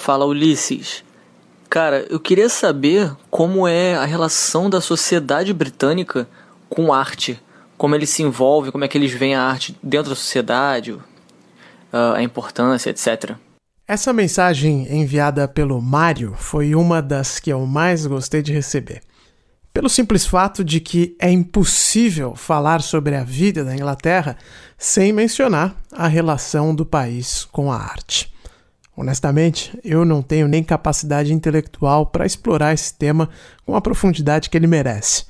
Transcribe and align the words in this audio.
Fala 0.00 0.24
Ulisses. 0.24 1.04
Cara, 1.68 2.06
eu 2.08 2.18
queria 2.18 2.48
saber 2.48 3.12
como 3.30 3.68
é 3.68 3.94
a 3.94 4.06
relação 4.06 4.70
da 4.70 4.80
sociedade 4.80 5.52
britânica 5.52 6.26
com 6.70 6.90
arte. 6.90 7.38
Como 7.76 7.94
eles 7.94 8.08
se 8.08 8.22
envolvem, 8.22 8.72
como 8.72 8.82
é 8.82 8.88
que 8.88 8.96
eles 8.96 9.12
veem 9.12 9.34
a 9.34 9.42
arte 9.42 9.76
dentro 9.82 10.10
da 10.10 10.16
sociedade, 10.16 10.96
ah, 11.92 12.14
a 12.16 12.22
importância, 12.22 12.88
etc. 12.88 13.36
Essa 13.86 14.12
mensagem 14.12 14.86
enviada 14.90 15.46
pelo 15.46 15.82
Mário 15.82 16.34
foi 16.36 16.74
uma 16.74 17.02
das 17.02 17.38
que 17.38 17.50
eu 17.50 17.66
mais 17.66 18.06
gostei 18.06 18.40
de 18.40 18.52
receber. 18.52 19.02
Pelo 19.72 19.88
simples 19.88 20.26
fato 20.26 20.64
de 20.64 20.80
que 20.80 21.14
é 21.20 21.30
impossível 21.30 22.34
falar 22.34 22.80
sobre 22.80 23.14
a 23.16 23.22
vida 23.22 23.62
da 23.64 23.74
Inglaterra 23.74 24.36
sem 24.78 25.12
mencionar 25.12 25.76
a 25.92 26.08
relação 26.08 26.74
do 26.74 26.86
país 26.86 27.44
com 27.44 27.70
a 27.70 27.76
arte. 27.76 28.32
Honestamente, 29.00 29.80
eu 29.82 30.04
não 30.04 30.20
tenho 30.20 30.46
nem 30.46 30.62
capacidade 30.62 31.32
intelectual 31.32 32.04
para 32.04 32.26
explorar 32.26 32.74
esse 32.74 32.92
tema 32.92 33.30
com 33.64 33.74
a 33.74 33.80
profundidade 33.80 34.50
que 34.50 34.58
ele 34.58 34.66
merece. 34.66 35.24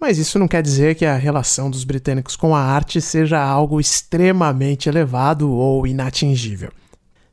Mas 0.00 0.16
isso 0.16 0.38
não 0.38 0.48
quer 0.48 0.62
dizer 0.62 0.94
que 0.94 1.04
a 1.04 1.14
relação 1.14 1.68
dos 1.68 1.84
britânicos 1.84 2.36
com 2.36 2.56
a 2.56 2.62
arte 2.62 3.02
seja 3.02 3.38
algo 3.38 3.78
extremamente 3.78 4.88
elevado 4.88 5.50
ou 5.50 5.86
inatingível. 5.86 6.70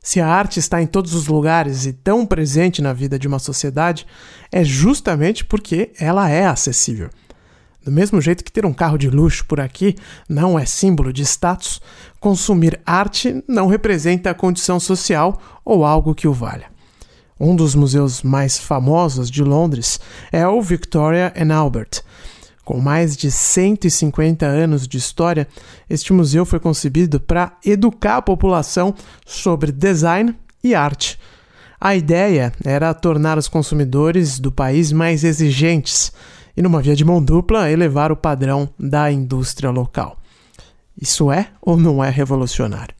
Se 0.02 0.20
a 0.20 0.28
arte 0.28 0.58
está 0.58 0.82
em 0.82 0.86
todos 0.86 1.14
os 1.14 1.28
lugares 1.28 1.86
e 1.86 1.94
tão 1.94 2.26
presente 2.26 2.82
na 2.82 2.92
vida 2.92 3.18
de 3.18 3.26
uma 3.26 3.38
sociedade, 3.38 4.06
é 4.52 4.62
justamente 4.62 5.46
porque 5.46 5.92
ela 5.98 6.28
é 6.28 6.44
acessível. 6.44 7.08
Do 7.84 7.90
mesmo 7.90 8.20
jeito 8.20 8.44
que 8.44 8.52
ter 8.52 8.66
um 8.66 8.72
carro 8.72 8.98
de 8.98 9.08
luxo 9.08 9.44
por 9.46 9.60
aqui 9.60 9.96
não 10.28 10.58
é 10.58 10.66
símbolo 10.66 11.12
de 11.12 11.22
status, 11.22 11.80
consumir 12.18 12.80
arte 12.84 13.42
não 13.48 13.66
representa 13.66 14.30
a 14.30 14.34
condição 14.34 14.78
social 14.78 15.40
ou 15.64 15.84
algo 15.84 16.14
que 16.14 16.28
o 16.28 16.32
valha. 16.32 16.70
Um 17.38 17.56
dos 17.56 17.74
museus 17.74 18.22
mais 18.22 18.58
famosos 18.58 19.30
de 19.30 19.42
Londres 19.42 19.98
é 20.30 20.46
o 20.46 20.60
Victoria 20.60 21.32
and 21.34 21.54
Albert, 21.54 22.02
com 22.70 22.78
mais 22.78 23.16
de 23.16 23.32
150 23.32 24.46
anos 24.46 24.86
de 24.86 24.96
história, 24.96 25.48
este 25.88 26.12
museu 26.12 26.46
foi 26.46 26.60
concebido 26.60 27.18
para 27.18 27.58
educar 27.66 28.18
a 28.18 28.22
população 28.22 28.94
sobre 29.26 29.72
design 29.72 30.36
e 30.62 30.72
arte. 30.72 31.18
A 31.80 31.96
ideia 31.96 32.52
era 32.64 32.94
tornar 32.94 33.38
os 33.38 33.48
consumidores 33.48 34.38
do 34.38 34.52
país 34.52 34.92
mais 34.92 35.24
exigentes 35.24 36.12
e, 36.60 36.62
numa 36.62 36.82
via 36.82 36.94
de 36.94 37.06
mão 37.06 37.22
dupla, 37.22 37.70
elevar 37.70 38.12
o 38.12 38.16
padrão 38.16 38.68
da 38.78 39.10
indústria 39.10 39.70
local. 39.70 40.18
Isso 41.00 41.32
é 41.32 41.48
ou 41.62 41.74
não 41.74 42.04
é 42.04 42.10
revolucionário? 42.10 42.94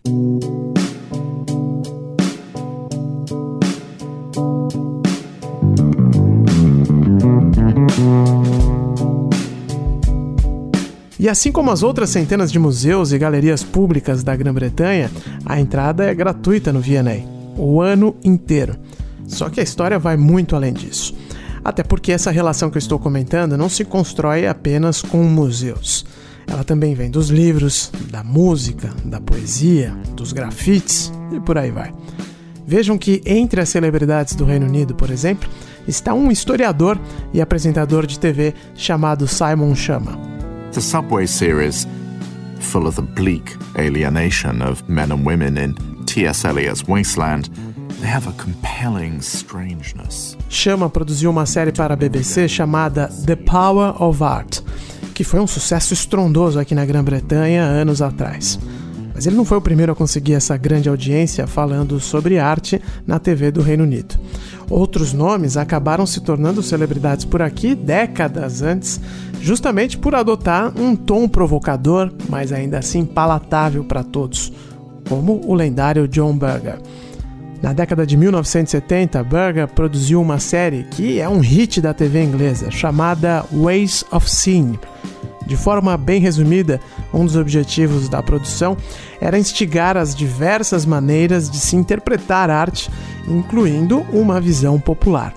E 11.19 11.29
assim 11.29 11.53
como 11.53 11.71
as 11.71 11.83
outras 11.83 12.09
centenas 12.09 12.51
de 12.51 12.59
museus 12.59 13.13
e 13.13 13.19
galerias 13.19 13.63
públicas 13.63 14.25
da 14.25 14.35
Grã-Bretanha, 14.35 15.11
a 15.45 15.61
entrada 15.61 16.07
é 16.07 16.15
gratuita 16.15 16.73
no 16.73 16.81
V&A, 16.81 17.61
o 17.61 17.83
ano 17.83 18.17
inteiro. 18.25 18.75
Só 19.27 19.51
que 19.51 19.61
a 19.61 19.63
história 19.63 19.99
vai 19.99 20.17
muito 20.17 20.57
além 20.57 20.73
disso. 20.73 21.15
Até 21.65 21.83
porque 21.83 22.13
essa 22.13 22.31
relação 22.31 22.71
que 22.71 22.77
eu 22.77 22.81
estou 22.81 22.99
comentando 22.99 23.57
não 23.57 23.69
se 23.69 23.85
constrói 23.85 24.47
apenas 24.47 25.03
com 25.03 25.23
museus. 25.25 26.05
Ela 26.47 26.65
também 26.65 26.95
vem 26.95 27.11
dos 27.11 27.29
livros, 27.29 27.93
da 28.11 28.25
música, 28.25 28.91
da 29.05 29.21
poesia, 29.21 29.95
dos 30.17 30.33
grafites 30.33 31.13
e 31.31 31.39
por 31.41 31.57
aí 31.57 31.71
vai. 31.71 31.93
Vejam 32.67 32.97
que 32.97 33.23
entre 33.25 33.61
as 33.61 33.69
celebridades 33.69 34.35
do 34.35 34.45
Reino 34.45 34.67
Unido, 34.67 34.95
por 34.95 35.11
exemplo, 35.11 35.49
está 35.87 36.15
um 36.15 36.31
historiador 36.31 36.99
e 37.33 37.41
apresentador 37.41 38.07
de 38.07 38.19
TV 38.19 38.55
chamado 38.75 39.27
Simon 39.27 39.75
Chama. 39.75 40.19
The 40.73 40.81
Subway 40.81 41.27
series, 41.27 41.87
full 42.61 42.87
of 42.87 42.97
the 42.97 43.03
bleak 43.03 43.57
alienation 43.77 44.63
of 44.63 44.83
men 44.89 45.11
and 45.11 45.25
women 45.25 45.57
in 45.59 45.75
T.S. 46.05 46.47
Eliot's 46.47 46.85
Wasteland, 46.87 47.51
they 48.01 48.11
have 48.11 48.29
a 48.29 48.33
compelling 48.33 49.19
strangeness. 49.19 50.37
Chama 50.49 50.89
produziu 50.89 51.31
uma 51.31 51.47
série 51.47 51.73
para 51.73 51.95
a 51.95 51.97
BBC 51.97 52.49
chamada 52.49 53.09
The 53.27 53.37
Power 53.37 54.03
of 54.03 54.23
Art, 54.23 54.61
que 55.15 55.23
foi 55.23 55.41
um 55.41 55.47
sucesso 55.47 55.95
estrondoso 55.95 56.59
aqui 56.59 56.75
na 56.75 56.85
Grã-Bretanha 56.85 57.63
anos 57.63 58.03
atrás. 58.03 58.59
Mas 59.15 59.27
ele 59.27 59.37
não 59.37 59.45
foi 59.45 59.59
o 59.59 59.61
primeiro 59.61 59.93
a 59.93 59.95
conseguir 59.95 60.33
essa 60.33 60.57
grande 60.57 60.89
audiência 60.89 61.47
falando 61.47 62.01
sobre 62.01 62.39
arte 62.39 62.81
na 63.07 63.19
TV 63.19 63.51
do 63.51 63.61
Reino 63.61 63.85
Unido. 63.85 64.19
Outros 64.71 65.13
nomes 65.13 65.59
acabaram 65.59 66.07
se 66.07 66.21
tornando 66.21 66.63
celebridades 66.63 67.27
por 67.27 67.43
aqui 67.43 67.75
décadas 67.75 68.63
antes, 68.63 68.99
justamente 69.43 69.99
por 69.99 70.15
adotar 70.15 70.73
um 70.75 70.97
tom 70.97 71.29
provocador, 71.29 72.11
mas 72.31 72.51
ainda 72.51 72.79
assim 72.79 73.05
palatável 73.05 73.85
para 73.85 74.03
todos, 74.03 74.51
como 75.07 75.43
o 75.45 75.55
lendário 75.55 76.09
John 76.09 76.39
Berger. 76.39 76.79
Na 77.63 77.75
década 77.75 78.07
de 78.07 78.17
1970, 78.17 79.23
Berger 79.23 79.69
produziu 79.69 80.21
uma 80.21 80.39
série 80.39 80.85
que 80.85 81.21
é 81.21 81.29
um 81.29 81.41
hit 81.41 81.81
da 81.81 81.93
TV 81.93 82.23
inglesa, 82.23 82.71
chamada 82.71 83.45
Ways 83.53 84.03
of 84.11 84.31
Seeing. 84.31 84.79
De 85.47 85.57
forma 85.57 85.97
bem 85.97 86.21
resumida, 86.21 86.81
um 87.13 87.25
dos 87.25 87.37
objetivos 87.37 88.09
da 88.09 88.23
produção 88.23 88.77
era 89.21 89.39
instigar 89.39 89.97
as 89.97 90.15
diversas 90.15 90.87
maneiras 90.87 91.51
de 91.51 91.59
se 91.59 91.77
interpretar 91.77 92.49
arte, 92.49 92.91
incluindo 93.29 94.01
uma 94.13 94.41
visão 94.41 94.81
popular, 94.81 95.35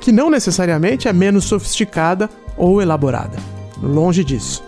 que 0.00 0.12
não 0.12 0.30
necessariamente 0.30 1.08
é 1.08 1.12
menos 1.12 1.46
sofisticada 1.46 2.30
ou 2.56 2.80
elaborada. 2.80 3.38
Longe 3.82 4.22
disso. 4.22 4.62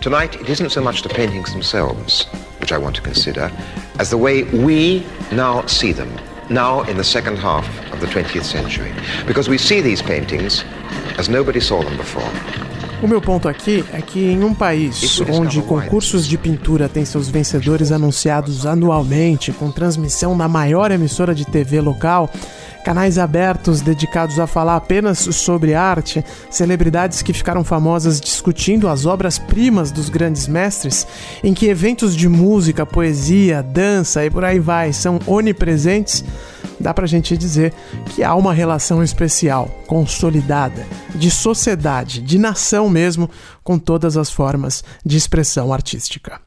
Tonight, 0.00 0.40
it 0.40 0.48
isn't 0.48 0.70
so 0.70 0.80
much 0.80 1.02
the 1.02 1.08
paintings 1.08 1.52
themselves, 1.52 2.26
which 2.60 2.72
I 2.72 2.78
want 2.78 2.96
to 2.96 3.02
consider, 3.02 3.50
as 3.98 4.10
the 4.10 4.18
way 4.18 4.44
we 4.44 5.04
now 5.32 5.66
see 5.66 5.92
them, 5.92 6.10
now 6.50 6.82
in 6.82 6.96
the 6.96 7.04
second 7.04 7.38
half 7.38 7.66
of 7.92 8.00
the 8.00 8.06
20th 8.06 8.44
century. 8.44 8.92
Because 9.26 9.48
we 9.48 9.58
see 9.58 9.80
these 9.80 10.02
paintings 10.02 10.64
as 11.18 11.28
nobody 11.28 11.60
saw 11.60 11.82
them 11.82 11.96
before. 11.96 12.30
O 13.02 13.06
meu 13.06 13.20
ponto 13.20 13.48
aqui 13.48 13.84
é 13.92 14.00
que 14.00 14.24
em 14.24 14.42
um 14.42 14.54
país 14.54 15.20
onde 15.28 15.60
concursos 15.60 16.26
de 16.26 16.38
pintura 16.38 16.88
têm 16.88 17.04
seus 17.04 17.28
vencedores 17.28 17.92
anunciados 17.92 18.64
anualmente, 18.64 19.52
com 19.52 19.70
transmissão 19.70 20.34
na 20.34 20.48
maior 20.48 20.90
emissora 20.90 21.34
de 21.34 21.44
TV 21.44 21.82
local, 21.82 22.30
canais 22.84 23.18
abertos 23.18 23.80
dedicados 23.80 24.38
a 24.38 24.46
falar 24.46 24.76
apenas 24.76 25.18
sobre 25.18 25.74
arte, 25.74 26.22
celebridades 26.50 27.22
que 27.22 27.32
ficaram 27.32 27.64
famosas 27.64 28.20
discutindo 28.20 28.88
as 28.88 29.06
obras-primas 29.06 29.90
dos 29.90 30.10
grandes 30.10 30.46
mestres, 30.46 31.06
em 31.42 31.54
que 31.54 31.66
eventos 31.66 32.14
de 32.14 32.28
música, 32.28 32.84
poesia, 32.84 33.62
dança 33.62 34.24
e 34.24 34.30
por 34.30 34.44
aí 34.44 34.60
vai 34.60 34.92
são 34.92 35.18
onipresentes 35.26 36.22
dá 36.78 36.92
pra 36.92 37.06
gente 37.06 37.36
dizer 37.36 37.72
que 38.14 38.22
há 38.22 38.34
uma 38.34 38.52
relação 38.52 39.02
especial, 39.02 39.70
consolidada, 39.86 40.86
de 41.14 41.30
sociedade, 41.30 42.20
de 42.20 42.38
nação 42.38 42.90
mesmo, 42.90 43.30
com 43.62 43.78
todas 43.78 44.16
as 44.16 44.30
formas 44.30 44.84
de 45.04 45.16
expressão 45.16 45.72
artística. 45.72 46.40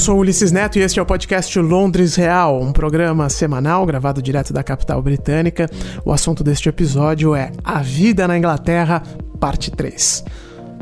Sou 0.00 0.18
Ulisses 0.18 0.50
Neto 0.50 0.78
e 0.78 0.82
este 0.82 0.98
é 0.98 1.02
o 1.02 1.04
podcast 1.04 1.58
Londres 1.58 2.14
Real, 2.14 2.58
um 2.58 2.72
programa 2.72 3.28
semanal 3.28 3.84
gravado 3.84 4.22
direto 4.22 4.50
da 4.50 4.62
capital 4.62 5.02
britânica. 5.02 5.68
O 6.06 6.10
assunto 6.10 6.42
deste 6.42 6.70
episódio 6.70 7.34
é 7.34 7.52
A 7.62 7.82
Vida 7.82 8.26
na 8.26 8.38
Inglaterra, 8.38 9.02
parte 9.38 9.70
3. 9.70 10.24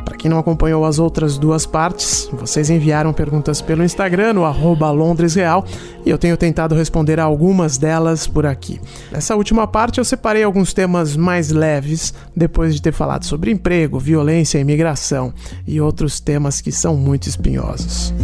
Para 0.05 0.17
quem 0.17 0.31
não 0.31 0.39
acompanhou 0.39 0.85
as 0.85 1.01
outras 1.01 1.37
duas 1.37 1.67
partes, 1.67 2.29
vocês 2.33 2.71
enviaram 2.71 3.13
perguntas 3.13 3.61
pelo 3.61 3.83
Instagram, 3.83 4.35
no 4.35 4.45
arroba 4.45 4.89
LondresReal, 4.93 5.67
e 6.07 6.11
eu 6.11 6.17
tenho 6.17 6.37
tentado 6.37 6.77
responder 6.77 7.19
a 7.19 7.25
algumas 7.25 7.77
delas 7.77 8.25
por 8.25 8.47
aqui. 8.47 8.81
Nessa 9.11 9.35
última 9.35 9.67
parte 9.67 9.99
eu 9.99 10.05
separei 10.05 10.45
alguns 10.45 10.73
temas 10.73 11.17
mais 11.17 11.51
leves, 11.51 12.15
depois 12.37 12.73
de 12.73 12.81
ter 12.81 12.93
falado 12.93 13.25
sobre 13.25 13.51
emprego, 13.51 13.99
violência, 13.99 14.61
imigração 14.61 15.35
e 15.67 15.81
outros 15.81 16.21
temas 16.21 16.61
que 16.61 16.71
são 16.71 16.97
muito 16.97 17.29
espinhosos. 17.29 18.15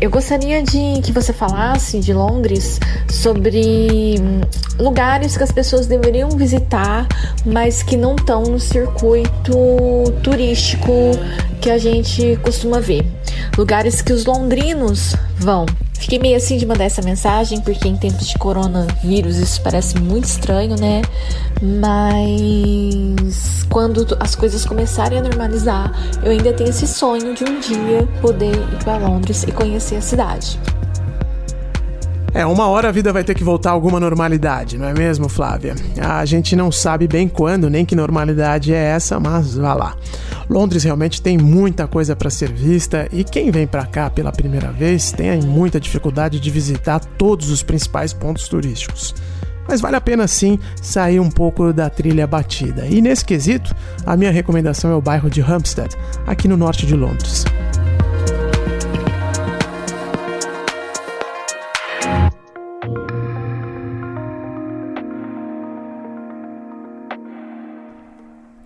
Eu 0.00 0.10
gostaria 0.10 0.62
de 0.62 1.00
que 1.02 1.10
você 1.10 1.32
falasse 1.32 1.98
de 1.98 2.14
Londres 2.14 2.78
sobre 3.10 4.14
hum, 4.20 4.40
lugares 4.78 5.36
que 5.36 5.42
as 5.42 5.50
pessoas 5.50 5.88
deveriam 5.88 6.30
visitar, 6.30 7.08
mas 7.44 7.82
que 7.82 7.96
não 7.96 8.14
estão 8.14 8.44
no 8.44 8.60
circuito 8.60 9.58
turístico 10.22 10.92
que 11.60 11.68
a 11.68 11.78
gente 11.78 12.38
costuma 12.44 12.78
ver. 12.78 13.04
Lugares 13.56 14.00
que 14.00 14.12
os 14.12 14.24
londrinos 14.24 15.16
vão. 15.36 15.66
Fiquei 15.98 16.18
meio 16.18 16.36
assim 16.36 16.56
de 16.56 16.64
mandar 16.64 16.84
essa 16.84 17.02
mensagem, 17.02 17.60
porque 17.60 17.88
em 17.88 17.96
tempos 17.96 18.28
de 18.28 18.38
coronavírus 18.38 19.36
isso 19.36 19.60
parece 19.62 19.98
muito 19.98 20.24
estranho, 20.24 20.76
né? 20.78 21.02
Mas 21.60 23.66
quando 23.68 24.06
as 24.20 24.34
coisas 24.34 24.64
começarem 24.64 25.18
a 25.18 25.22
normalizar, 25.22 25.92
eu 26.22 26.30
ainda 26.30 26.52
tenho 26.52 26.70
esse 26.70 26.86
sonho 26.86 27.34
de 27.34 27.44
um 27.44 27.60
dia 27.60 28.08
poder 28.20 28.54
ir 28.54 28.84
para 28.84 28.96
Londres 28.96 29.42
e 29.42 29.52
conhecer 29.52 29.96
a 29.96 30.00
cidade. 30.00 30.58
É, 32.34 32.46
uma 32.46 32.68
hora 32.68 32.88
a 32.88 32.92
vida 32.92 33.12
vai 33.12 33.24
ter 33.24 33.34
que 33.34 33.42
voltar 33.42 33.70
a 33.70 33.72
alguma 33.72 33.98
normalidade, 33.98 34.78
não 34.78 34.86
é 34.86 34.92
mesmo, 34.92 35.28
Flávia? 35.28 35.74
A 36.00 36.24
gente 36.24 36.54
não 36.54 36.70
sabe 36.70 37.08
bem 37.08 37.26
quando, 37.26 37.68
nem 37.68 37.84
que 37.84 37.96
normalidade 37.96 38.72
é 38.72 38.76
essa, 38.76 39.18
mas 39.18 39.56
vá 39.56 39.74
lá. 39.74 39.96
Londres 40.48 40.82
realmente 40.82 41.20
tem 41.20 41.36
muita 41.36 41.86
coisa 41.86 42.16
para 42.16 42.30
ser 42.30 42.50
vista 42.52 43.06
e 43.12 43.22
quem 43.22 43.50
vem 43.50 43.66
para 43.66 43.84
cá 43.84 44.08
pela 44.08 44.32
primeira 44.32 44.72
vez 44.72 45.12
tem 45.12 45.40
muita 45.42 45.78
dificuldade 45.78 46.40
de 46.40 46.50
visitar 46.50 47.00
todos 47.00 47.50
os 47.50 47.62
principais 47.62 48.12
pontos 48.12 48.48
turísticos. 48.48 49.14
Mas 49.68 49.82
vale 49.82 49.96
a 49.96 50.00
pena 50.00 50.26
sim 50.26 50.58
sair 50.80 51.20
um 51.20 51.30
pouco 51.30 51.72
da 51.74 51.90
trilha 51.90 52.26
batida. 52.26 52.86
E 52.86 53.02
nesse 53.02 53.24
quesito, 53.24 53.74
a 54.06 54.16
minha 54.16 54.30
recomendação 54.30 54.90
é 54.90 54.94
o 54.94 55.02
bairro 55.02 55.28
de 55.28 55.42
Hampstead, 55.42 55.94
aqui 56.26 56.48
no 56.48 56.56
norte 56.56 56.86
de 56.86 56.94
Londres. 56.94 57.44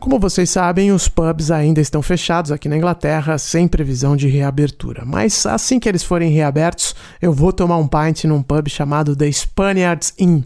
Como 0.03 0.19
vocês 0.19 0.51
sabem, 0.51 0.91
os 0.91 1.07
pubs 1.07 1.53
ainda 1.53 1.81
estão 1.81 2.03
fechados 2.03 2.51
aqui 2.51 2.69
na 2.69 2.77
Inglaterra, 2.77 3.39
sem 3.39 3.69
previsão 3.69 4.17
de 4.17 4.27
reabertura. 4.27 5.05
Mas 5.07 5.47
assim 5.47 5.79
que 5.79 5.89
eles 5.89 6.03
forem 6.03 6.33
reabertos, 6.33 6.97
eu 7.21 7.33
vou 7.33 7.53
tomar 7.53 7.77
um 7.77 7.87
pint 7.87 8.25
num 8.25 8.43
pub 8.43 8.69
chamado 8.69 9.15
The 9.15 9.31
Spaniards 9.31 10.13
Inn. 10.19 10.43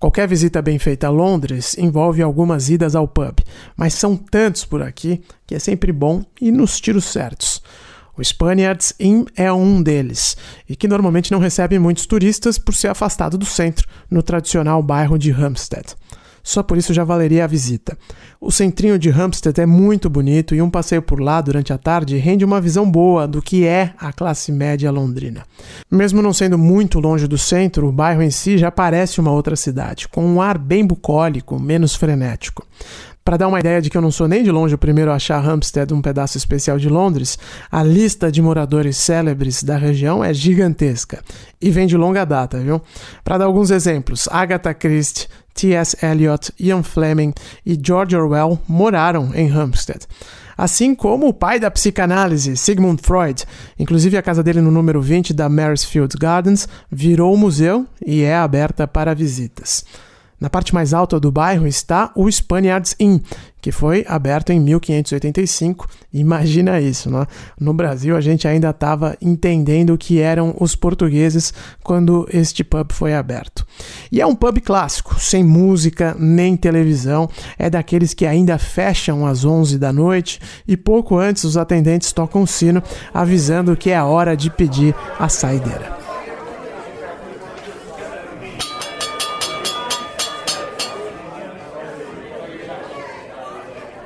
Qualquer 0.00 0.26
visita 0.26 0.60
bem 0.60 0.80
feita 0.80 1.06
a 1.06 1.10
Londres 1.10 1.78
envolve 1.78 2.20
algumas 2.22 2.70
idas 2.70 2.96
ao 2.96 3.06
pub, 3.06 3.38
mas 3.76 3.94
são 3.94 4.16
tantos 4.16 4.64
por 4.64 4.82
aqui 4.82 5.22
que 5.46 5.54
é 5.54 5.60
sempre 5.60 5.92
bom 5.92 6.24
ir 6.40 6.50
nos 6.50 6.80
tiros 6.80 7.04
certos. 7.04 7.62
O 8.16 8.24
Spaniards 8.24 8.94
Inn 8.98 9.26
é 9.36 9.52
um 9.52 9.80
deles, 9.80 10.36
e 10.68 10.74
que 10.74 10.88
normalmente 10.88 11.30
não 11.30 11.38
recebe 11.38 11.78
muitos 11.78 12.04
turistas 12.04 12.58
por 12.58 12.74
ser 12.74 12.88
afastado 12.88 13.38
do 13.38 13.46
centro, 13.46 13.86
no 14.10 14.24
tradicional 14.24 14.82
bairro 14.82 15.16
de 15.16 15.30
Hampstead. 15.30 15.94
Só 16.42 16.62
por 16.62 16.78
isso 16.78 16.94
já 16.94 17.04
valeria 17.04 17.44
a 17.44 17.46
visita. 17.46 17.96
O 18.40 18.50
centrinho 18.50 18.98
de 18.98 19.10
Hampstead 19.10 19.60
é 19.60 19.66
muito 19.66 20.08
bonito 20.08 20.54
e 20.54 20.62
um 20.62 20.70
passeio 20.70 21.02
por 21.02 21.20
lá 21.20 21.40
durante 21.40 21.72
a 21.72 21.78
tarde 21.78 22.16
rende 22.16 22.44
uma 22.44 22.60
visão 22.60 22.88
boa 22.88 23.26
do 23.26 23.42
que 23.42 23.66
é 23.66 23.92
a 23.98 24.12
classe 24.12 24.52
média 24.52 24.90
londrina. 24.90 25.42
Mesmo 25.90 26.22
não 26.22 26.32
sendo 26.32 26.56
muito 26.56 27.00
longe 27.00 27.26
do 27.26 27.36
centro, 27.36 27.88
o 27.88 27.92
bairro 27.92 28.22
em 28.22 28.30
si 28.30 28.56
já 28.56 28.70
parece 28.70 29.20
uma 29.20 29.32
outra 29.32 29.56
cidade, 29.56 30.08
com 30.08 30.24
um 30.24 30.40
ar 30.40 30.56
bem 30.56 30.86
bucólico, 30.86 31.58
menos 31.58 31.94
frenético. 31.94 32.66
Para 33.28 33.36
dar 33.36 33.48
uma 33.48 33.60
ideia 33.60 33.82
de 33.82 33.90
que 33.90 33.96
eu 33.98 34.00
não 34.00 34.10
sou 34.10 34.26
nem 34.26 34.42
de 34.42 34.50
longe 34.50 34.74
o 34.74 34.78
primeiro 34.78 35.12
a 35.12 35.16
achar 35.16 35.46
Hampstead 35.46 35.92
um 35.92 36.00
pedaço 36.00 36.38
especial 36.38 36.78
de 36.78 36.88
Londres, 36.88 37.38
a 37.70 37.82
lista 37.82 38.32
de 38.32 38.40
moradores 38.40 38.96
célebres 38.96 39.62
da 39.62 39.76
região 39.76 40.24
é 40.24 40.32
gigantesca 40.32 41.22
e 41.60 41.70
vem 41.70 41.86
de 41.86 41.94
longa 41.94 42.24
data, 42.24 42.58
viu? 42.58 42.80
Para 43.22 43.36
dar 43.36 43.44
alguns 43.44 43.70
exemplos, 43.70 44.30
Agatha 44.32 44.72
Christie, 44.72 45.28
T.S. 45.52 45.94
Eliot, 46.02 46.50
Ian 46.58 46.82
Fleming 46.82 47.34
e 47.66 47.78
George 47.78 48.16
Orwell 48.16 48.58
moraram 48.66 49.30
em 49.34 49.50
Hampstead. 49.50 50.06
Assim 50.56 50.94
como 50.94 51.28
o 51.28 51.34
pai 51.34 51.60
da 51.60 51.70
psicanálise, 51.70 52.56
Sigmund 52.56 53.02
Freud. 53.02 53.44
Inclusive, 53.78 54.16
a 54.16 54.22
casa 54.22 54.42
dele 54.42 54.62
no 54.62 54.70
número 54.70 55.02
20 55.02 55.34
da 55.34 55.50
Maresfield 55.50 56.16
Gardens 56.18 56.66
virou 56.90 57.36
museu 57.36 57.86
e 58.04 58.22
é 58.22 58.38
aberta 58.38 58.88
para 58.88 59.14
visitas. 59.14 59.84
Na 60.40 60.48
parte 60.48 60.72
mais 60.72 60.94
alta 60.94 61.18
do 61.18 61.32
bairro 61.32 61.66
está 61.66 62.12
o 62.14 62.30
Spaniards 62.30 62.94
Inn, 63.00 63.18
que 63.60 63.72
foi 63.72 64.04
aberto 64.08 64.50
em 64.50 64.60
1585. 64.60 65.88
Imagina 66.12 66.80
isso, 66.80 67.10
né? 67.10 67.26
No 67.60 67.74
Brasil 67.74 68.16
a 68.16 68.20
gente 68.20 68.46
ainda 68.46 68.70
estava 68.70 69.16
entendendo 69.20 69.94
o 69.94 69.98
que 69.98 70.20
eram 70.20 70.54
os 70.60 70.76
portugueses 70.76 71.52
quando 71.82 72.28
este 72.32 72.62
pub 72.62 72.92
foi 72.92 73.14
aberto. 73.14 73.66
E 74.12 74.20
é 74.20 74.26
um 74.26 74.34
pub 74.36 74.60
clássico, 74.60 75.18
sem 75.18 75.42
música 75.42 76.14
nem 76.16 76.56
televisão, 76.56 77.28
é 77.58 77.68
daqueles 77.68 78.14
que 78.14 78.24
ainda 78.24 78.58
fecham 78.58 79.26
às 79.26 79.44
11 79.44 79.76
da 79.76 79.92
noite 79.92 80.40
e 80.68 80.76
pouco 80.76 81.18
antes 81.18 81.42
os 81.42 81.56
atendentes 81.56 82.12
tocam 82.12 82.42
o 82.42 82.46
sino 82.46 82.80
avisando 83.12 83.76
que 83.76 83.90
é 83.90 84.00
hora 84.00 84.36
de 84.36 84.50
pedir 84.50 84.94
a 85.18 85.28
saideira. 85.28 86.07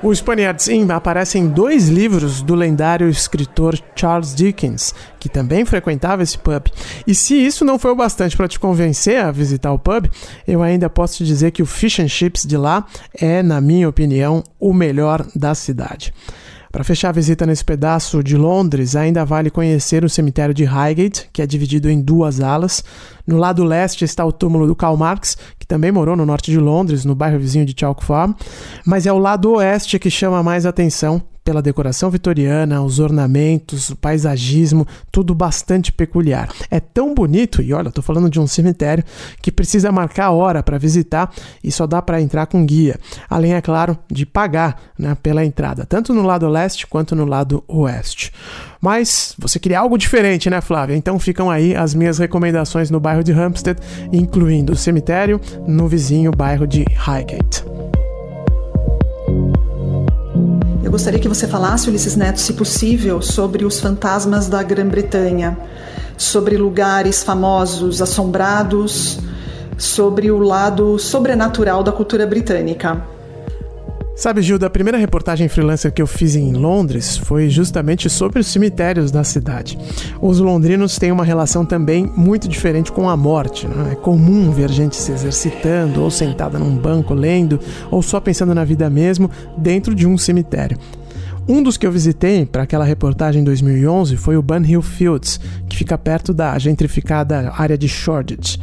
O 0.03 0.13
Spaniards 0.13 0.67
Inn 0.67 0.91
aparece 0.91 1.39
em 1.39 1.47
dois 1.47 1.89
livros 1.89 2.43
do 2.43 2.57
lendário 2.57 3.09
escritor 3.09 3.79
Charles 3.95 4.35
Dickens, 4.35 4.93
que 5.21 5.29
também 5.29 5.65
frequentava 5.65 6.25
esse 6.25 6.37
pub. 6.37 6.67
E 7.07 7.15
se 7.15 7.35
isso 7.35 7.65
não 7.65 7.79
foi 7.79 7.93
o 7.93 7.97
bastante 7.97 8.37
para 8.37 8.49
te 8.49 8.59
convencer 8.59 9.23
a 9.23 9.31
visitar 9.31 9.73
o 9.73 9.79
pub, 9.79 10.07
eu 10.45 10.61
ainda 10.61 10.91
posso 10.91 11.19
te 11.19 11.25
dizer 11.25 11.53
que 11.53 11.63
o 11.63 11.67
Fish 11.67 12.01
and 12.01 12.09
Chips 12.09 12.45
de 12.45 12.57
lá 12.57 12.85
é, 13.15 13.45
na 13.45 13.61
minha 13.61 13.89
opinião, 13.89 14.43
o 14.59 14.75
melhor 14.75 15.25
da 15.37 15.55
cidade. 15.55 16.13
Para 16.73 16.85
fechar 16.85 17.11
a 17.11 17.13
visita 17.13 17.45
nesse 17.45 17.63
pedaço 17.63 18.25
de 18.25 18.35
Londres, 18.35 18.97
ainda 18.97 19.27
vale 19.27 19.51
conhecer 19.51 20.07
o 20.07 20.09
cemitério 20.09 20.55
de 20.55 20.65
Highgate, 20.65 21.29
que 21.31 21.43
é 21.43 21.47
dividido 21.47 21.91
em 21.91 22.01
duas 22.01 22.41
alas. 22.41 22.83
No 23.27 23.37
lado 23.37 23.63
leste 23.63 24.07
está 24.07 24.25
o 24.25 24.33
túmulo 24.33 24.67
do 24.67 24.75
Karl 24.75 24.97
Marx, 24.97 25.37
que 25.59 25.67
também 25.67 25.93
morou 25.93 26.17
no 26.17 26.25
norte 26.25 26.51
de 26.51 26.59
Londres, 26.59 27.05
no 27.05 27.15
bairro 27.15 27.39
vizinho 27.39 27.67
de 27.67 27.75
Chalk 27.79 28.03
Farm, 28.03 28.33
mas 28.87 29.05
é 29.05 29.13
o 29.13 29.19
lado 29.19 29.53
oeste 29.53 29.99
que 29.99 30.09
chama 30.09 30.43
mais 30.43 30.65
atenção, 30.65 31.23
pela 31.45 31.63
decoração 31.63 32.11
vitoriana, 32.11 32.83
os 32.83 32.99
ornamentos, 32.99 33.91
o 33.91 33.97
paisagismo, 33.97 34.87
tudo 35.11 35.35
bastante 35.35 35.93
peculiar. 35.93 36.49
É 36.71 36.79
tão 36.79 37.15
bonito, 37.15 37.61
e 37.61 37.73
olha, 37.73 37.89
estou 37.89 38.03
falando 38.03 38.31
de 38.31 38.41
um 38.41 38.47
cemitério 38.47 39.05
que 39.41 39.51
precisa 39.51 39.91
marcar 39.91 40.27
a 40.27 40.31
hora 40.31 40.63
para 40.63 40.79
visitar 40.79 41.33
e 41.63 41.71
só 41.73 41.87
dá 41.87 42.01
para 42.01 42.21
entrar 42.21 42.47
com 42.47 42.65
guia. 42.65 42.99
Além, 43.29 43.55
é 43.55 43.61
claro, 43.61 43.99
de 44.11 44.25
pagar 44.25 44.81
né, 44.99 45.17
pela 45.21 45.45
entrada, 45.45 45.85
tanto 45.85 46.15
no 46.15 46.23
lado 46.23 46.49
leste 46.49 46.87
quanto 46.87 47.17
no 47.17 47.25
lado 47.25 47.65
oeste. 47.67 48.33
Mas 48.81 49.35
você 49.39 49.59
queria 49.59 49.81
algo 49.81 49.97
diferente, 49.97 50.51
né, 50.51 50.61
Flávia? 50.61 50.97
Então 50.97 51.19
ficam 51.19 51.51
aí 51.51 51.75
as 51.75 51.95
minhas 51.95 52.19
recomendações 52.19 52.91
no 52.91 53.01
bairro 53.01 53.23
de 53.23 53.33
Hampstead, 53.33 53.81
incluindo 54.13 54.73
o 54.73 54.77
cemitério 54.77 55.41
no 55.67 55.89
vizinho 55.89 56.33
bairro 56.33 56.67
de 56.67 56.85
Highgate. 56.97 57.65
Gostaria 60.93 61.19
que 61.19 61.27
você 61.27 61.49
falasse, 61.49 61.89
Ulisses 61.89 62.17
Neto, 62.17 62.39
se 62.39 62.53
possível, 62.53 63.23
sobre 63.23 63.65
os 63.65 63.81
fantasmas 63.81 64.47
da 64.47 64.63
Grã-Bretanha, 64.63 65.57
sobre 66.19 66.59
lugares 66.59 67.23
famosos, 67.23 68.03
assombrados, 68.03 69.19
sobre 69.79 70.31
o 70.31 70.39
lado 70.39 70.99
sobrenatural 70.99 71.83
da 71.83 71.93
cultura 71.93 72.27
britânica. 72.27 73.03
Sabe, 74.15 74.43
Gilda, 74.43 74.67
a 74.67 74.71
primeira 74.71 74.99
reportagem 74.99 75.49
freelancer 75.49 75.91
que 75.91 76.03
eu 76.03 76.07
fiz 76.07 76.37
em 76.37 76.53
Londres 76.53 77.17
foi 77.17 77.49
justamente 77.49 78.11
sobre 78.11 78.41
os 78.41 78.47
cemitérios 78.47 79.11
da 79.11 79.25
cidade. 79.25 79.79
Os 80.21 80.39
londrinos 80.39 80.99
têm 80.99 81.11
uma 81.11 81.25
relação 81.25 81.65
também 81.65 82.11
muito 82.15 82.47
diferente 82.47 82.93
com 82.93 83.09
a 83.09 83.17
morte. 83.17 83.67
Né? 83.67 83.93
É 83.93 83.95
comum 83.95 84.51
ver 84.51 84.71
gente 84.71 84.97
se 84.97 85.11
exercitando, 85.11 86.03
ou 86.03 86.11
sentada 86.11 86.59
num 86.59 86.77
banco 86.77 87.15
lendo, 87.15 87.59
ou 87.91 88.03
só 88.03 88.21
pensando 88.21 88.55
na 88.55 88.65
vida 88.65 88.89
mesmo, 88.91 89.31
dentro 89.57 89.95
de 89.95 90.07
um 90.07 90.19
cemitério. 90.19 90.79
Um 91.49 91.63
dos 91.63 91.77
que 91.77 91.87
eu 91.87 91.91
visitei 91.91 92.47
para 92.47 92.63
aquela 92.63 92.85
reportagem 92.85 93.41
em 93.41 93.45
2011 93.45 94.17
foi 94.17 94.37
o 94.37 94.43
Bunhill 94.43 94.83
Fields, 94.83 95.41
que 95.69 95.77
fica 95.77 95.97
perto 95.99 96.33
da 96.33 96.57
gentrificada 96.59 97.53
área 97.57 97.77
de 97.77 97.89
Shoreditch. 97.89 98.59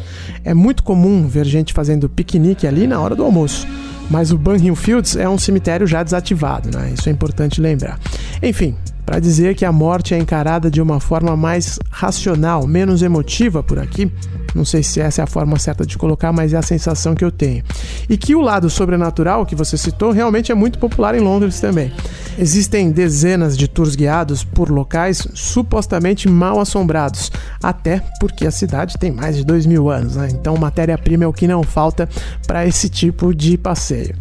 É 0.45 0.53
muito 0.53 0.83
comum 0.83 1.27
ver 1.27 1.45
gente 1.45 1.73
fazendo 1.73 2.07
piquenique 2.07 2.65
ali 2.65 2.87
na 2.87 2.99
hora 3.01 3.15
do 3.15 3.23
almoço. 3.23 3.67
Mas 4.09 4.31
o 4.31 4.37
Bunhill 4.37 4.75
Fields 4.75 5.15
é 5.15 5.29
um 5.29 5.37
cemitério 5.37 5.85
já 5.85 6.01
desativado, 6.01 6.75
né? 6.75 6.93
Isso 6.97 7.07
é 7.07 7.11
importante 7.11 7.61
lembrar. 7.61 7.99
Enfim, 8.41 8.75
para 9.09 9.19
dizer 9.19 9.55
que 9.55 9.65
a 9.65 9.71
morte 9.71 10.13
é 10.13 10.19
encarada 10.19 10.69
de 10.69 10.79
uma 10.79 10.99
forma 10.99 11.35
mais 11.35 11.79
racional, 11.89 12.67
menos 12.67 13.01
emotiva 13.01 13.63
por 13.63 13.79
aqui. 13.79 14.11
Não 14.53 14.63
sei 14.63 14.83
se 14.83 15.01
essa 15.01 15.21
é 15.21 15.23
a 15.23 15.27
forma 15.27 15.57
certa 15.57 15.83
de 15.83 15.97
colocar, 15.97 16.31
mas 16.31 16.53
é 16.53 16.57
a 16.57 16.61
sensação 16.61 17.15
que 17.15 17.25
eu 17.25 17.31
tenho. 17.31 17.63
E 18.07 18.15
que 18.15 18.35
o 18.35 18.41
lado 18.41 18.69
sobrenatural 18.69 19.47
que 19.47 19.55
você 19.55 19.77
citou 19.77 20.11
realmente 20.11 20.51
é 20.51 20.55
muito 20.55 20.77
popular 20.77 21.15
em 21.15 21.21
Londres 21.21 21.59
também. 21.59 21.91
Existem 22.37 22.91
dezenas 22.91 23.57
de 23.57 23.67
tours 23.67 23.95
guiados 23.95 24.43
por 24.43 24.69
locais 24.69 25.27
supostamente 25.33 26.29
mal 26.29 26.59
assombrados, 26.59 27.31
até 27.63 28.03
porque 28.19 28.45
a 28.45 28.51
cidade 28.51 28.95
tem 28.99 29.11
mais 29.11 29.35
de 29.35 29.43
dois 29.43 29.65
mil 29.65 29.89
anos, 29.89 30.17
né? 30.17 30.29
então 30.31 30.55
matéria-prima 30.55 31.23
é 31.23 31.27
o 31.27 31.33
que 31.33 31.47
não 31.47 31.63
falta 31.63 32.07
para 32.45 32.67
esse 32.67 32.87
tipo 32.89 33.33
de 33.33 33.57
passeio. 33.57 34.13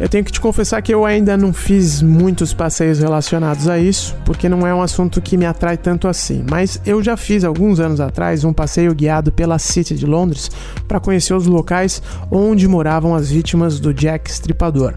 Eu 0.00 0.08
tenho 0.08 0.24
que 0.24 0.32
te 0.32 0.40
confessar 0.40 0.80
que 0.80 0.94
eu 0.94 1.04
ainda 1.04 1.36
não 1.36 1.52
fiz 1.52 2.00
muitos 2.00 2.54
passeios 2.54 3.00
relacionados 3.00 3.68
a 3.68 3.78
isso, 3.78 4.16
porque 4.24 4.48
não 4.48 4.66
é 4.66 4.74
um 4.74 4.80
assunto 4.80 5.20
que 5.20 5.36
me 5.36 5.44
atrai 5.44 5.76
tanto 5.76 6.08
assim. 6.08 6.42
Mas 6.50 6.80
eu 6.86 7.02
já 7.02 7.18
fiz 7.18 7.44
alguns 7.44 7.78
anos 7.78 8.00
atrás 8.00 8.42
um 8.42 8.52
passeio 8.52 8.94
guiado 8.94 9.30
pela 9.30 9.58
City 9.58 9.94
de 9.94 10.06
Londres 10.06 10.50
para 10.88 10.98
conhecer 10.98 11.34
os 11.34 11.46
locais 11.46 12.02
onde 12.30 12.66
moravam 12.66 13.14
as 13.14 13.30
vítimas 13.30 13.78
do 13.78 13.92
Jack 13.92 14.30
Stripador. 14.30 14.94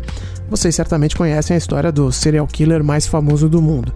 Vocês 0.50 0.74
certamente 0.74 1.18
conhecem 1.18 1.56
a 1.56 1.58
história 1.58 1.92
do 1.92 2.10
serial 2.10 2.48
killer 2.48 2.82
mais 2.82 3.06
famoso 3.06 3.50
do 3.50 3.62
mundo 3.62 3.94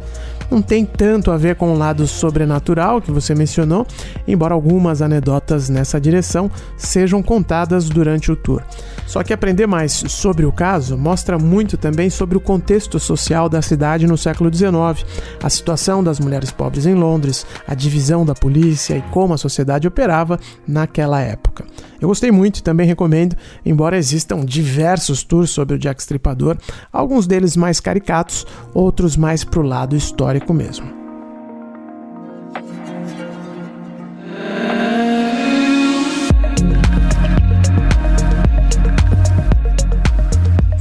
não 0.49 0.61
tem 0.61 0.85
tanto 0.85 1.31
a 1.31 1.37
ver 1.37 1.55
com 1.55 1.73
o 1.73 1.77
lado 1.77 2.07
sobrenatural 2.07 3.01
que 3.01 3.11
você 3.11 3.35
mencionou, 3.35 3.85
embora 4.27 4.53
algumas 4.53 5.01
anedotas 5.01 5.69
nessa 5.69 5.99
direção 5.99 6.49
sejam 6.77 7.21
contadas 7.21 7.89
durante 7.89 8.31
o 8.31 8.35
tour. 8.35 8.63
Só 9.07 9.23
que 9.23 9.33
aprender 9.33 9.65
mais 9.65 9.93
sobre 9.93 10.45
o 10.45 10.51
caso 10.51 10.97
mostra 10.97 11.39
muito 11.39 11.77
também 11.77 12.09
sobre 12.09 12.37
o 12.37 12.41
contexto 12.41 12.99
social 12.99 13.47
da 13.47 13.61
cidade 13.61 14.05
no 14.05 14.17
século 14.17 14.53
XIX, 14.53 15.05
a 15.41 15.49
situação 15.49 16.03
das 16.03 16.19
mulheres 16.19 16.51
pobres 16.51 16.85
em 16.85 16.93
Londres, 16.93 17.45
a 17.65 17.73
divisão 17.73 18.25
da 18.25 18.35
polícia 18.35 18.97
e 18.97 19.01
como 19.03 19.33
a 19.33 19.37
sociedade 19.37 19.87
operava 19.87 20.37
naquela 20.67 21.21
época. 21.21 21.65
Eu 22.01 22.09
gostei 22.09 22.31
muito 22.31 22.57
e 22.57 22.63
também 22.63 22.85
recomendo, 22.85 23.35
embora 23.65 23.97
existam 23.97 24.43
diversos 24.43 25.23
tours 25.23 25.49
sobre 25.51 25.75
o 25.75 25.79
Jack 25.79 26.01
Stripador, 26.01 26.57
alguns 26.91 27.25
deles 27.25 27.55
mais 27.55 27.79
caricatos, 27.79 28.45
outros 28.73 29.15
mais 29.15 29.43
pro 29.43 29.61
lado 29.61 29.95
histórico 29.95 30.53
mesmo. 30.53 30.96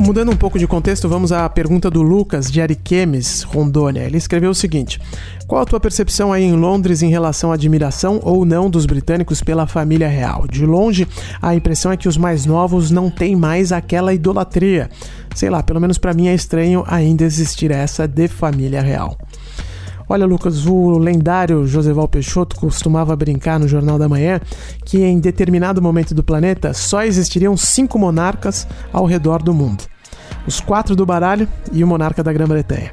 Mudando 0.07 0.31
um 0.31 0.37
pouco 0.37 0.57
de 0.57 0.69
contexto, 0.69 1.09
vamos 1.09 1.33
à 1.33 1.49
pergunta 1.49 1.91
do 1.91 2.01
Lucas 2.01 2.49
de 2.49 2.61
Ariquemes, 2.61 3.43
Rondônia. 3.43 4.05
Ele 4.05 4.17
escreveu 4.17 4.51
o 4.51 4.55
seguinte: 4.55 5.01
Qual 5.49 5.61
a 5.61 5.65
tua 5.65 5.81
percepção 5.81 6.33
aí 6.33 6.45
em 6.45 6.53
Londres 6.53 7.03
em 7.03 7.11
relação 7.11 7.51
à 7.51 7.55
admiração 7.55 8.21
ou 8.23 8.45
não 8.45 8.71
dos 8.71 8.87
britânicos 8.87 9.43
pela 9.43 9.67
família 9.67 10.07
real? 10.07 10.47
De 10.47 10.65
longe, 10.65 11.09
a 11.43 11.57
impressão 11.57 11.91
é 11.91 11.97
que 11.97 12.07
os 12.07 12.17
mais 12.17 12.47
novos 12.47 12.89
não 12.89 13.11
têm 13.11 13.35
mais 13.35 13.73
aquela 13.73 14.15
idolatria. 14.15 14.89
Sei 15.35 15.51
lá, 15.51 15.61
pelo 15.61 15.81
menos 15.81 15.99
para 15.99 16.15
mim 16.15 16.29
é 16.29 16.35
estranho 16.35 16.85
ainda 16.87 17.25
existir 17.25 17.73
essa 17.73 18.07
de 18.07 18.29
família 18.29 18.83
real. 18.83 19.19
Olha, 20.09 20.25
Lucas, 20.25 20.67
o 20.67 20.99
lendário 20.99 21.67
Joseval 21.67 22.07
Peixoto 22.07 22.55
costumava 22.55 23.17
brincar 23.17 23.59
no 23.59 23.67
Jornal 23.67 23.99
da 23.99 24.09
Manhã 24.09 24.41
que 24.85 25.03
em 25.03 25.19
determinado 25.19 25.83
momento 25.83 26.15
do 26.15 26.23
planeta 26.23 26.73
só 26.73 27.03
existiriam 27.03 27.57
cinco 27.57 27.99
monarcas 27.99 28.69
ao 28.93 29.05
redor 29.05 29.43
do 29.43 29.53
mundo 29.53 29.83
os 30.47 30.61
quatro 30.61 30.95
do 30.95 31.07
baralho 31.07 31.49
e 31.73 31.83
o 31.83 31.87
monarca 31.87 32.23
da 32.23 32.33
Grã-Bretanha. 32.33 32.93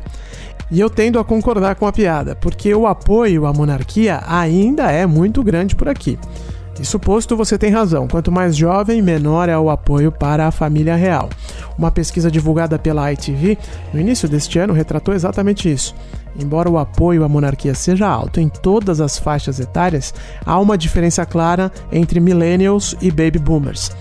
E 0.71 0.79
eu 0.79 0.89
tendo 0.89 1.19
a 1.19 1.23
concordar 1.23 1.75
com 1.75 1.85
a 1.85 1.91
piada, 1.91 2.35
porque 2.35 2.73
o 2.73 2.87
apoio 2.87 3.45
à 3.45 3.53
monarquia 3.53 4.23
ainda 4.27 4.91
é 4.91 5.05
muito 5.05 5.43
grande 5.43 5.75
por 5.75 5.87
aqui. 5.87 6.17
Isso 6.79 6.99
posto, 6.99 7.37
você 7.37 7.57
tem 7.57 7.69
razão. 7.69 8.07
Quanto 8.07 8.31
mais 8.31 8.55
jovem, 8.55 9.01
menor 9.01 9.47
é 9.47 9.57
o 9.57 9.69
apoio 9.69 10.11
para 10.11 10.47
a 10.47 10.51
família 10.51 10.95
real. 10.95 11.29
Uma 11.77 11.91
pesquisa 11.91 12.31
divulgada 12.31 12.79
pela 12.79 13.11
ITV 13.13 13.57
no 13.93 13.99
início 13.99 14.27
deste 14.27 14.57
ano 14.57 14.73
retratou 14.73 15.13
exatamente 15.13 15.71
isso. 15.71 15.93
Embora 16.39 16.69
o 16.69 16.79
apoio 16.79 17.23
à 17.23 17.29
monarquia 17.29 17.75
seja 17.75 18.07
alto 18.07 18.39
em 18.39 18.49
todas 18.49 18.99
as 18.99 19.19
faixas 19.19 19.59
etárias, 19.59 20.13
há 20.43 20.59
uma 20.59 20.77
diferença 20.77 21.25
clara 21.25 21.71
entre 21.91 22.19
millennials 22.19 22.95
e 22.99 23.11
baby 23.11 23.37
boomers. 23.37 23.91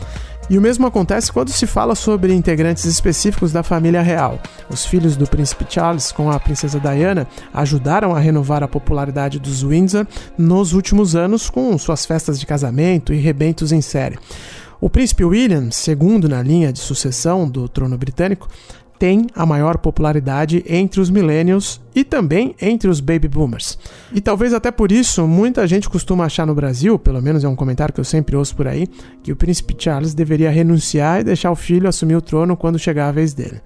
E 0.51 0.59
o 0.59 0.61
mesmo 0.61 0.87
acontece 0.87 1.33
quando 1.33 1.51
se 1.51 1.67
fala 1.67 1.95
sobre 1.95 2.35
integrantes 2.35 2.85
específicos 2.85 3.53
da 3.53 3.63
família 3.63 4.03
real. 4.03 4.41
Os 4.69 4.85
filhos 4.85 5.17
do 5.17 5.27
príncipe 5.27 5.65
Charles 5.69 6.13
com 6.13 6.31
a 6.31 6.39
princesa 6.39 6.81
Diana 6.81 7.27
ajudaram 7.55 8.15
a 8.15 8.19
renovar 8.19 8.63
a 8.63 8.69
popularidade 8.69 9.39
dos 9.39 9.63
Windsor 9.63 10.07
nos 10.37 10.73
últimos 10.73 11.15
anos 11.15 11.49
com 11.49 11.77
suas 11.79 12.05
festas 12.05 12.39
de 12.39 12.47
casamento 12.47 13.15
e 13.15 13.19
rebentos 13.19 13.73
em 13.73 13.81
série. 13.81 14.19
O 14.81 14.91
príncipe 14.91 15.25
William, 15.25 15.71
segundo 15.71 16.29
na 16.29 16.43
linha 16.43 16.73
de 16.73 16.81
sucessão 16.81 17.49
do 17.49 17.69
trono 17.69 17.97
britânico, 17.97 18.49
tem 19.03 19.27
a 19.35 19.45
maior 19.45 19.79
popularidade 19.79 20.65
entre 20.65 21.01
os 21.01 21.11
millennials 21.11 21.81
e 21.93 22.05
também 22.05 22.55
entre 22.63 22.89
os 22.89 23.01
baby 23.01 23.27
boomers. 23.27 23.77
E 24.13 24.21
talvez 24.21 24.55
até 24.55 24.71
por 24.71 24.93
isso 24.93 25.27
muita 25.27 25.67
gente 25.67 25.91
costuma 25.91 26.25
achar 26.25 26.47
no 26.47 26.55
Brasil, 26.55 26.97
pelo 27.01 27.21
menos 27.21 27.43
é 27.43 27.49
um 27.49 27.57
comentário 27.57 27.93
que 27.93 27.99
eu 27.99 28.05
sempre 28.05 28.37
ouço 28.37 28.55
por 28.55 28.69
aí, 28.69 28.87
que 29.21 29.33
o 29.33 29.37
príncipe 29.37 29.75
Charles 29.77 30.15
deveria 30.15 30.53
renunciar 30.53 31.21
e 31.21 31.25
deixar 31.25 31.51
o 31.51 31.57
filho 31.57 31.89
assumir 31.89 32.15
o 32.15 32.23
trono 32.23 32.57
quando 32.57 32.79
chegar 32.79 33.09
a 33.09 33.11
vez 33.13 33.35
dele. 33.35 33.61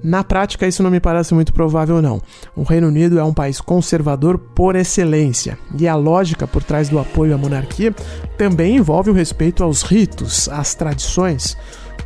Na 0.00 0.22
prática, 0.22 0.64
isso 0.64 0.80
não 0.80 0.92
me 0.92 1.00
parece 1.00 1.34
muito 1.34 1.52
provável, 1.52 2.00
não. 2.00 2.22
O 2.54 2.62
Reino 2.62 2.86
Unido 2.86 3.18
é 3.18 3.24
um 3.24 3.34
país 3.34 3.60
conservador 3.60 4.38
por 4.38 4.76
excelência, 4.76 5.58
e 5.76 5.88
a 5.88 5.96
lógica 5.96 6.46
por 6.46 6.62
trás 6.62 6.88
do 6.88 7.00
apoio 7.00 7.34
à 7.34 7.36
monarquia 7.36 7.92
também 8.36 8.76
envolve 8.76 9.10
o 9.10 9.12
respeito 9.12 9.64
aos 9.64 9.82
ritos, 9.82 10.48
às 10.48 10.76
tradições. 10.76 11.56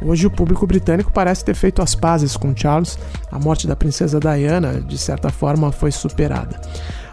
Hoje 0.04 0.26
o 0.26 0.30
público 0.30 0.66
britânico 0.66 1.12
parece 1.12 1.44
ter 1.44 1.54
feito 1.54 1.80
as 1.80 1.94
pazes 1.94 2.36
com 2.36 2.54
Charles. 2.56 2.98
A 3.30 3.38
morte 3.38 3.66
da 3.66 3.76
princesa 3.76 4.18
Diana, 4.18 4.80
de 4.80 4.98
certa 4.98 5.30
forma, 5.30 5.70
foi 5.70 5.92
superada. 5.92 6.60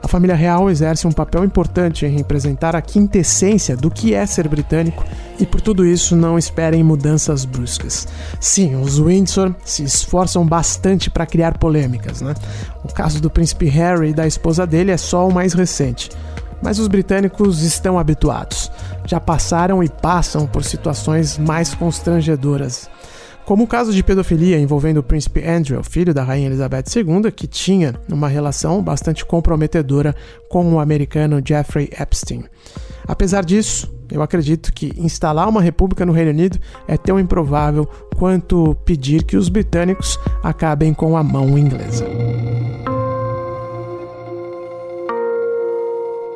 A 0.01 0.07
família 0.07 0.35
real 0.35 0.69
exerce 0.69 1.05
um 1.05 1.11
papel 1.11 1.43
importante 1.43 2.05
em 2.05 2.15
representar 2.15 2.75
a 2.75 2.81
quintessência 2.81 3.75
do 3.75 3.91
que 3.91 4.13
é 4.13 4.25
ser 4.25 4.47
britânico 4.47 5.03
e 5.39 5.45
por 5.45 5.61
tudo 5.61 5.85
isso 5.85 6.15
não 6.15 6.37
esperem 6.37 6.83
mudanças 6.83 7.45
bruscas. 7.45 8.07
Sim, 8.39 8.75
os 8.81 8.97
Windsor 8.97 9.53
se 9.63 9.83
esforçam 9.83 10.45
bastante 10.45 11.09
para 11.09 11.25
criar 11.25 11.57
polêmicas, 11.57 12.21
né? 12.21 12.33
O 12.83 12.93
caso 12.93 13.21
do 13.21 13.29
príncipe 13.29 13.67
Harry 13.67 14.09
e 14.09 14.13
da 14.13 14.25
esposa 14.25 14.65
dele 14.65 14.91
é 14.91 14.97
só 14.97 15.27
o 15.27 15.33
mais 15.33 15.53
recente. 15.53 16.09
Mas 16.61 16.79
os 16.79 16.87
britânicos 16.87 17.61
estão 17.61 17.99
habituados 17.99 18.71
já 19.09 19.19
passaram 19.19 19.83
e 19.83 19.89
passam 19.89 20.45
por 20.45 20.63
situações 20.63 21.37
mais 21.37 21.73
constrangedoras. 21.73 22.87
Como 23.43 23.63
o 23.63 23.67
caso 23.67 23.91
de 23.91 24.03
pedofilia 24.03 24.59
envolvendo 24.59 24.97
o 24.97 25.03
príncipe 25.03 25.43
Andrew, 25.43 25.83
filho 25.83 26.13
da 26.13 26.23
rainha 26.23 26.45
Elizabeth 26.45 26.83
II, 26.95 27.31
que 27.31 27.47
tinha 27.47 27.95
uma 28.07 28.27
relação 28.27 28.83
bastante 28.83 29.25
comprometedora 29.25 30.15
com 30.47 30.71
o 30.71 30.79
americano 30.79 31.41
Jeffrey 31.43 31.89
Epstein. 31.99 32.43
Apesar 33.07 33.43
disso, 33.43 33.91
eu 34.11 34.21
acredito 34.21 34.71
que 34.71 34.93
instalar 34.95 35.49
uma 35.49 35.63
república 35.63 36.05
no 36.05 36.13
Reino 36.13 36.29
Unido 36.29 36.59
é 36.87 36.95
tão 36.95 37.19
improvável 37.19 37.89
quanto 38.15 38.75
pedir 38.85 39.23
que 39.23 39.35
os 39.35 39.49
britânicos 39.49 40.19
acabem 40.43 40.93
com 40.93 41.17
a 41.17 41.23
mão 41.23 41.57
inglesa. 41.57 42.05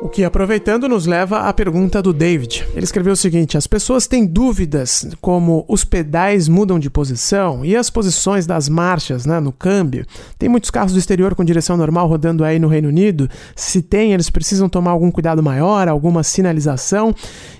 O 0.04 0.08
que, 0.10 0.22
aproveitando, 0.22 0.86
nos 0.86 1.06
leva 1.06 1.48
à 1.48 1.52
pergunta 1.54 2.02
do 2.02 2.12
David. 2.12 2.68
Ele 2.74 2.84
escreveu 2.84 3.14
o 3.14 3.16
seguinte: 3.16 3.56
as 3.56 3.66
pessoas 3.66 4.06
têm 4.06 4.26
dúvidas 4.26 5.08
como 5.18 5.64
os 5.66 5.82
pedais 5.82 6.46
mudam 6.46 6.78
de 6.78 6.90
posição 6.90 7.64
e 7.64 7.74
as 7.74 7.88
posições 7.88 8.44
das 8.44 8.68
marchas 8.68 9.24
né, 9.24 9.40
no 9.40 9.50
câmbio. 9.50 10.04
Tem 10.38 10.46
muitos 10.46 10.68
carros 10.68 10.92
do 10.92 10.98
exterior 10.98 11.34
com 11.34 11.42
direção 11.42 11.78
normal 11.78 12.06
rodando 12.06 12.44
aí 12.44 12.58
no 12.58 12.68
Reino 12.68 12.88
Unido. 12.88 13.30
Se 13.56 13.80
tem, 13.80 14.12
eles 14.12 14.28
precisam 14.28 14.68
tomar 14.68 14.90
algum 14.90 15.10
cuidado 15.10 15.42
maior, 15.42 15.88
alguma 15.88 16.22
sinalização. 16.22 17.14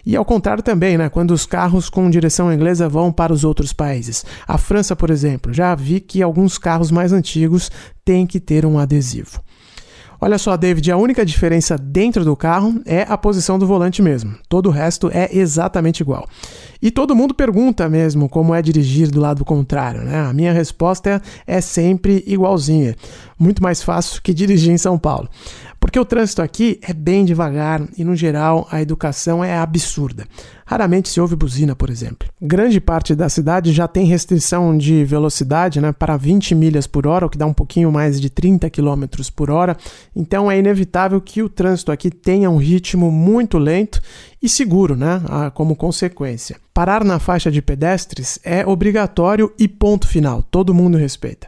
E 0.04 0.14
ao 0.14 0.24
contrário 0.26 0.62
também, 0.62 0.98
né, 0.98 1.08
quando 1.08 1.30
os 1.30 1.46
carros 1.46 1.88
com 1.88 2.10
direção 2.10 2.52
inglesa 2.52 2.90
vão 2.90 3.10
para 3.10 3.32
os 3.32 3.42
outros 3.42 3.72
países. 3.72 4.22
A 4.46 4.58
França, 4.58 4.94
por 4.94 5.08
exemplo, 5.08 5.50
já 5.50 5.74
vi 5.74 5.98
que 5.98 6.22
alguns 6.22 6.58
carros 6.58 6.90
mais 6.90 7.10
antigos 7.10 7.72
têm 8.04 8.26
que 8.26 8.38
ter 8.38 8.66
um 8.66 8.78
adesivo. 8.78 9.40
Olha 10.24 10.38
só, 10.38 10.56
David, 10.56 10.90
a 10.90 10.96
única 10.96 11.22
diferença 11.22 11.76
dentro 11.76 12.24
do 12.24 12.34
carro 12.34 12.80
é 12.86 13.02
a 13.06 13.18
posição 13.18 13.58
do 13.58 13.66
volante 13.66 14.00
mesmo. 14.00 14.34
Todo 14.48 14.70
o 14.70 14.72
resto 14.72 15.10
é 15.12 15.28
exatamente 15.30 16.00
igual. 16.00 16.26
E 16.80 16.90
todo 16.90 17.14
mundo 17.14 17.34
pergunta 17.34 17.90
mesmo 17.90 18.26
como 18.26 18.54
é 18.54 18.62
dirigir 18.62 19.10
do 19.10 19.20
lado 19.20 19.44
contrário, 19.44 20.00
né? 20.00 20.20
A 20.20 20.32
minha 20.32 20.50
resposta 20.50 21.20
é, 21.46 21.58
é 21.58 21.60
sempre 21.60 22.24
igualzinha. 22.26 22.96
Muito 23.38 23.62
mais 23.62 23.82
fácil 23.82 24.22
que 24.22 24.32
dirigir 24.32 24.72
em 24.72 24.78
São 24.78 24.98
Paulo. 24.98 25.28
Porque 25.84 26.00
o 26.00 26.04
trânsito 26.04 26.40
aqui 26.40 26.80
é 26.80 26.94
bem 26.94 27.26
devagar 27.26 27.86
e, 27.94 28.02
no 28.02 28.16
geral, 28.16 28.66
a 28.70 28.80
educação 28.80 29.44
é 29.44 29.58
absurda. 29.58 30.26
Raramente 30.64 31.10
se 31.10 31.20
ouve 31.20 31.36
buzina, 31.36 31.76
por 31.76 31.90
exemplo. 31.90 32.26
Grande 32.40 32.80
parte 32.80 33.14
da 33.14 33.28
cidade 33.28 33.70
já 33.70 33.86
tem 33.86 34.06
restrição 34.06 34.78
de 34.78 35.04
velocidade 35.04 35.82
né, 35.82 35.92
para 35.92 36.16
20 36.16 36.54
milhas 36.54 36.86
por 36.86 37.06
hora, 37.06 37.26
o 37.26 37.28
que 37.28 37.36
dá 37.36 37.44
um 37.44 37.52
pouquinho 37.52 37.92
mais 37.92 38.18
de 38.18 38.30
30 38.30 38.70
km 38.70 39.04
por 39.36 39.50
hora. 39.50 39.76
Então 40.16 40.50
é 40.50 40.58
inevitável 40.58 41.20
que 41.20 41.42
o 41.42 41.50
trânsito 41.50 41.92
aqui 41.92 42.10
tenha 42.10 42.48
um 42.48 42.56
ritmo 42.56 43.12
muito 43.12 43.58
lento 43.58 44.00
e 44.42 44.48
seguro, 44.48 44.96
né, 44.96 45.20
como 45.52 45.76
consequência. 45.76 46.56
Parar 46.72 47.04
na 47.04 47.18
faixa 47.18 47.50
de 47.50 47.60
pedestres 47.60 48.38
é 48.42 48.66
obrigatório 48.66 49.52
e 49.58 49.68
ponto 49.68 50.08
final, 50.08 50.42
todo 50.50 50.72
mundo 50.72 50.96
respeita. 50.96 51.46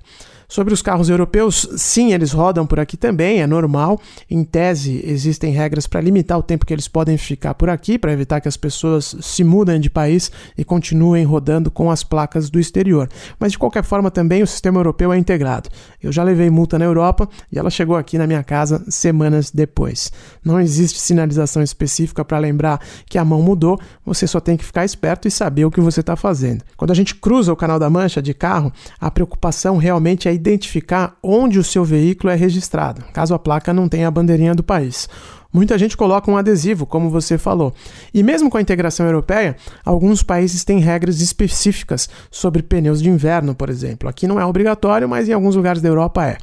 Sobre 0.49 0.73
os 0.73 0.81
carros 0.81 1.09
europeus, 1.09 1.69
sim, 1.77 2.13
eles 2.13 2.33
rodam 2.33 2.67
por 2.67 2.79
aqui 2.79 2.97
também, 2.97 3.41
é 3.41 3.47
normal. 3.47 4.01
Em 4.31 4.45
tese, 4.45 5.03
existem 5.05 5.53
regras 5.53 5.87
para 5.87 6.01
limitar 6.01 6.39
o 6.39 6.43
tempo 6.43 6.65
que 6.65 6.73
eles 6.73 6.87
podem 6.87 7.19
ficar 7.19 7.55
por 7.55 7.69
aqui, 7.69 7.99
para 7.99 8.13
evitar 8.13 8.41
que 8.41 8.47
as 8.47 8.57
pessoas 8.57 9.17
se 9.21 9.43
mudem 9.43 9.81
de 9.81 9.91
país 9.91 10.31
e 10.57 10.65
continuem 10.65 11.25
rodando 11.25 11.71
com 11.71 11.91
as 11.91 12.05
placas 12.05 12.49
do 12.49 12.61
exterior. 12.61 13.09
Mas 13.41 13.53
de 13.53 13.59
qualquer 13.59 13.83
forma, 13.83 14.11
também 14.11 14.43
o 14.43 14.47
sistema 14.47 14.79
europeu 14.79 15.13
é 15.13 15.19
integrado. 15.19 15.69
Eu 16.01 16.13
já 16.13 16.23
levei 16.23 16.49
multa 16.49 16.79
na 16.79 16.85
Europa 16.85 17.29
e 17.51 17.59
ela 17.59 17.71
chegou 17.71 17.97
aqui 17.97 18.17
na 18.17 18.27
minha 18.27 18.45
casa 18.45 18.85
semanas 18.89 19.51
depois. 19.51 20.13
Não 20.45 20.61
existe 20.61 21.01
sinalização 21.01 21.63
específica 21.63 22.25
para 22.25 22.39
lembrar 22.39 22.81
que 23.07 23.19
a 23.19 23.25
mão 23.25 23.43
mudou, 23.43 23.81
você 24.05 24.27
só 24.27 24.39
tem 24.39 24.57
que 24.57 24.65
ficar 24.65 24.85
esperto 24.85 25.27
e 25.27 25.31
saber 25.31 25.65
o 25.65 25.71
que 25.71 25.81
você 25.81 26.01
está 26.01 26.15
fazendo. 26.15 26.63
Quando 26.77 26.93
a 26.93 26.95
gente 26.95 27.17
cruza 27.17 27.53
o 27.53 27.57
Canal 27.57 27.79
da 27.81 27.91
Mancha 27.91 28.23
de 28.23 28.33
carro, 28.33 28.73
a 29.01 29.11
preocupação 29.11 29.77
realmente 29.77 30.29
é 30.29 30.36
identificar 30.37 31.17
onde 31.23 31.59
o 31.59 31.65
seu 31.65 31.85
veículo 31.85 32.33
é 32.33 32.37
registrado, 32.37 33.03
caso 33.13 33.35
a 33.35 33.39
placa 33.39 33.75
não 33.75 33.89
tenha 33.89 34.07
a 34.07 34.11
bandeirinha 34.11 34.55
do 34.55 34.63
país. 34.63 35.09
Muita 35.53 35.79
gente 35.79 35.97
coloca 35.97 36.31
um 36.31 36.37
adesivo, 36.37 36.85
como 36.85 37.09
você 37.09 37.39
falou. 37.39 37.73
E 38.13 38.23
mesmo 38.23 38.51
com 38.51 38.59
a 38.59 38.61
integração 38.61 39.07
europeia, 39.07 39.57
alguns 39.85 40.23
países 40.23 40.65
têm 40.65 40.81
regras 40.81 41.21
específicas 41.21 42.11
sobre 42.31 42.63
pneus 42.63 43.01
de 43.01 43.09
inverno, 43.09 43.55
por 43.55 43.71
exemplo. 43.71 44.09
Aqui 44.09 44.27
não 44.27 44.39
é 44.39 44.45
obrigatório, 44.45 45.09
mas 45.09 45.29
em 45.29 45.33
alguns 45.33 45.57
lugares 45.57 45.81
da 45.81 45.89
Europa 45.89 46.27
é. 46.27 46.37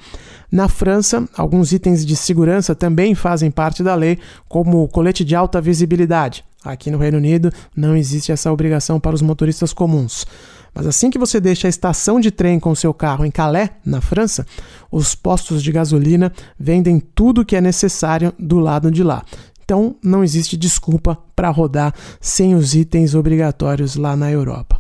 Na 0.52 0.68
França, 0.68 1.28
alguns 1.38 1.72
itens 1.72 2.06
de 2.06 2.16
segurança 2.16 2.74
também 2.76 3.14
fazem 3.14 3.52
parte 3.52 3.84
da 3.84 3.94
lei, 3.94 4.18
como 4.50 4.84
o 4.84 4.88
colete 4.88 5.24
de 5.24 5.36
alta 5.36 5.62
visibilidade. 5.62 6.44
Aqui 6.64 6.90
no 6.90 6.98
Reino 6.98 7.18
Unido 7.18 7.52
não 7.76 7.96
existe 7.96 8.32
essa 8.32 8.52
obrigação 8.52 9.00
para 9.00 9.16
os 9.16 9.22
motoristas 9.22 9.74
comuns. 9.74 10.26
Mas 10.74 10.88
assim 10.88 11.10
que 11.10 11.20
você 11.20 11.40
deixa 11.40 11.68
a 11.68 11.70
estação 11.70 12.20
de 12.20 12.32
trem 12.32 12.60
com 12.60 12.74
seu 12.74 12.94
carro 12.94 13.26
em 13.26 13.32
Calais, 13.32 13.70
na 13.86 14.02
França, 14.02 14.46
os 14.92 15.14
postos 15.14 15.62
de 15.62 15.72
gasolina 15.72 16.34
vendem 16.60 17.00
tudo 17.00 17.42
o 17.42 17.46
que 17.46 17.56
é 17.56 17.62
necessário 17.62 18.34
do 18.40 18.60
lado 18.60 18.90
de 18.90 19.04
lá. 19.04 19.24
Então 19.64 19.96
não 20.04 20.24
existe 20.24 20.58
desculpa 20.58 21.18
para 21.36 21.50
rodar 21.50 21.94
sem 22.20 22.56
os 22.56 22.76
itens 22.76 23.16
obrigatórios 23.16 23.96
lá 23.96 24.16
na 24.16 24.32
Europa. 24.32 24.80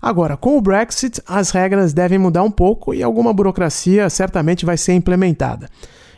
Agora, 0.00 0.36
com 0.36 0.56
o 0.56 0.62
Brexit, 0.62 1.20
as 1.26 1.50
regras 1.50 1.92
devem 1.92 2.18
mudar 2.18 2.42
um 2.42 2.50
pouco 2.50 2.94
e 2.94 3.02
alguma 3.02 3.32
burocracia 3.32 4.08
certamente 4.08 4.64
vai 4.64 4.76
ser 4.76 4.94
implementada. 4.94 5.68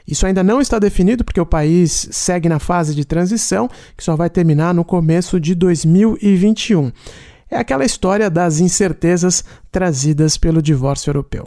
Isso 0.06 0.26
ainda 0.26 0.42
não 0.42 0.60
está 0.60 0.78
definido 0.78 1.24
porque 1.24 1.40
o 1.40 1.46
país 1.46 2.08
segue 2.10 2.48
na 2.48 2.58
fase 2.58 2.94
de 2.94 3.04
transição, 3.04 3.68
que 3.96 4.04
só 4.04 4.16
vai 4.16 4.28
terminar 4.28 4.74
no 4.74 4.84
começo 4.84 5.40
de 5.40 5.54
2021. 5.54 6.92
É 7.52 7.58
aquela 7.58 7.84
história 7.84 8.30
das 8.30 8.60
incertezas 8.60 9.44
trazidas 9.70 10.38
pelo 10.38 10.62
divórcio 10.62 11.10
europeu. 11.10 11.46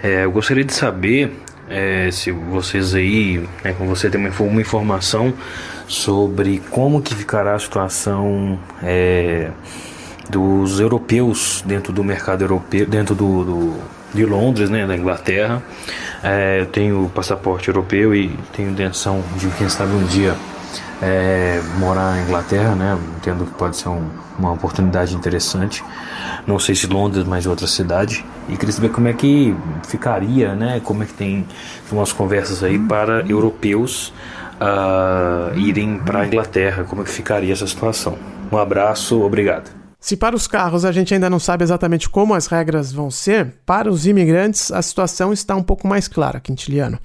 É, 0.00 0.24
eu 0.24 0.30
gostaria 0.30 0.62
de 0.62 0.72
saber 0.72 1.32
é, 1.68 2.08
se 2.12 2.30
vocês 2.30 2.94
aí, 2.94 3.44
né, 3.64 3.72
com 3.72 3.88
você 3.88 4.08
tem 4.08 4.20
uma, 4.20 4.30
uma, 4.30 4.60
informação 4.60 5.34
sobre 5.88 6.62
como 6.70 7.02
que 7.02 7.12
ficará 7.12 7.56
a 7.56 7.58
situação 7.58 8.56
é, 8.80 9.50
dos 10.30 10.78
europeus 10.78 11.60
dentro 11.66 11.92
do 11.92 12.04
mercado 12.04 12.42
europeu, 12.42 12.86
dentro 12.86 13.16
do, 13.16 13.44
do 13.44 13.96
de 14.14 14.24
Londres, 14.24 14.70
né, 14.70 14.86
da 14.86 14.96
Inglaterra. 14.96 15.60
É, 16.22 16.60
eu 16.60 16.66
tenho 16.66 17.10
passaporte 17.12 17.66
europeu 17.66 18.14
e 18.14 18.30
tenho 18.54 18.70
intenção 18.70 19.24
de, 19.36 19.48
quem 19.58 19.68
sabe, 19.68 19.92
um 19.92 20.04
dia 20.04 20.36
é, 21.02 21.60
morar 21.78 22.14
na 22.14 22.22
Inglaterra, 22.22 22.74
né? 22.74 22.98
Entendo 23.16 23.44
que 23.44 23.52
pode 23.52 23.76
ser 23.76 23.88
um, 23.88 24.08
uma 24.38 24.52
oportunidade 24.52 25.14
interessante. 25.14 25.84
Não 26.46 26.58
sei 26.58 26.74
se 26.74 26.86
Londres, 26.86 27.24
mas 27.24 27.46
outra 27.46 27.66
cidade. 27.66 28.24
E 28.48 28.56
queria 28.56 28.72
saber 28.72 28.90
como 28.90 29.08
é 29.08 29.12
que 29.12 29.54
ficaria, 29.86 30.54
né? 30.54 30.80
Como 30.82 31.02
é 31.02 31.06
que 31.06 31.14
tem 31.14 31.46
umas 31.90 32.12
conversas 32.12 32.62
aí 32.62 32.78
para 32.78 33.24
europeus 33.28 34.12
uh, 34.60 35.56
irem 35.58 35.98
para 35.98 36.20
a 36.20 36.26
Inglaterra. 36.26 36.84
Como 36.84 37.02
é 37.02 37.04
que 37.04 37.10
ficaria 37.10 37.52
essa 37.52 37.66
situação? 37.66 38.18
Um 38.50 38.58
abraço, 38.58 39.20
obrigado. 39.22 39.85
Se 40.06 40.16
para 40.16 40.36
os 40.36 40.46
carros 40.46 40.84
a 40.84 40.92
gente 40.92 41.12
ainda 41.12 41.28
não 41.28 41.40
sabe 41.40 41.64
exatamente 41.64 42.08
como 42.08 42.32
as 42.32 42.46
regras 42.46 42.92
vão 42.92 43.10
ser, 43.10 43.54
para 43.66 43.90
os 43.90 44.06
imigrantes 44.06 44.70
a 44.70 44.80
situação 44.80 45.32
está 45.32 45.56
um 45.56 45.64
pouco 45.64 45.88
mais 45.88 46.06
clara, 46.06 46.38
Quintiliano. 46.38 46.96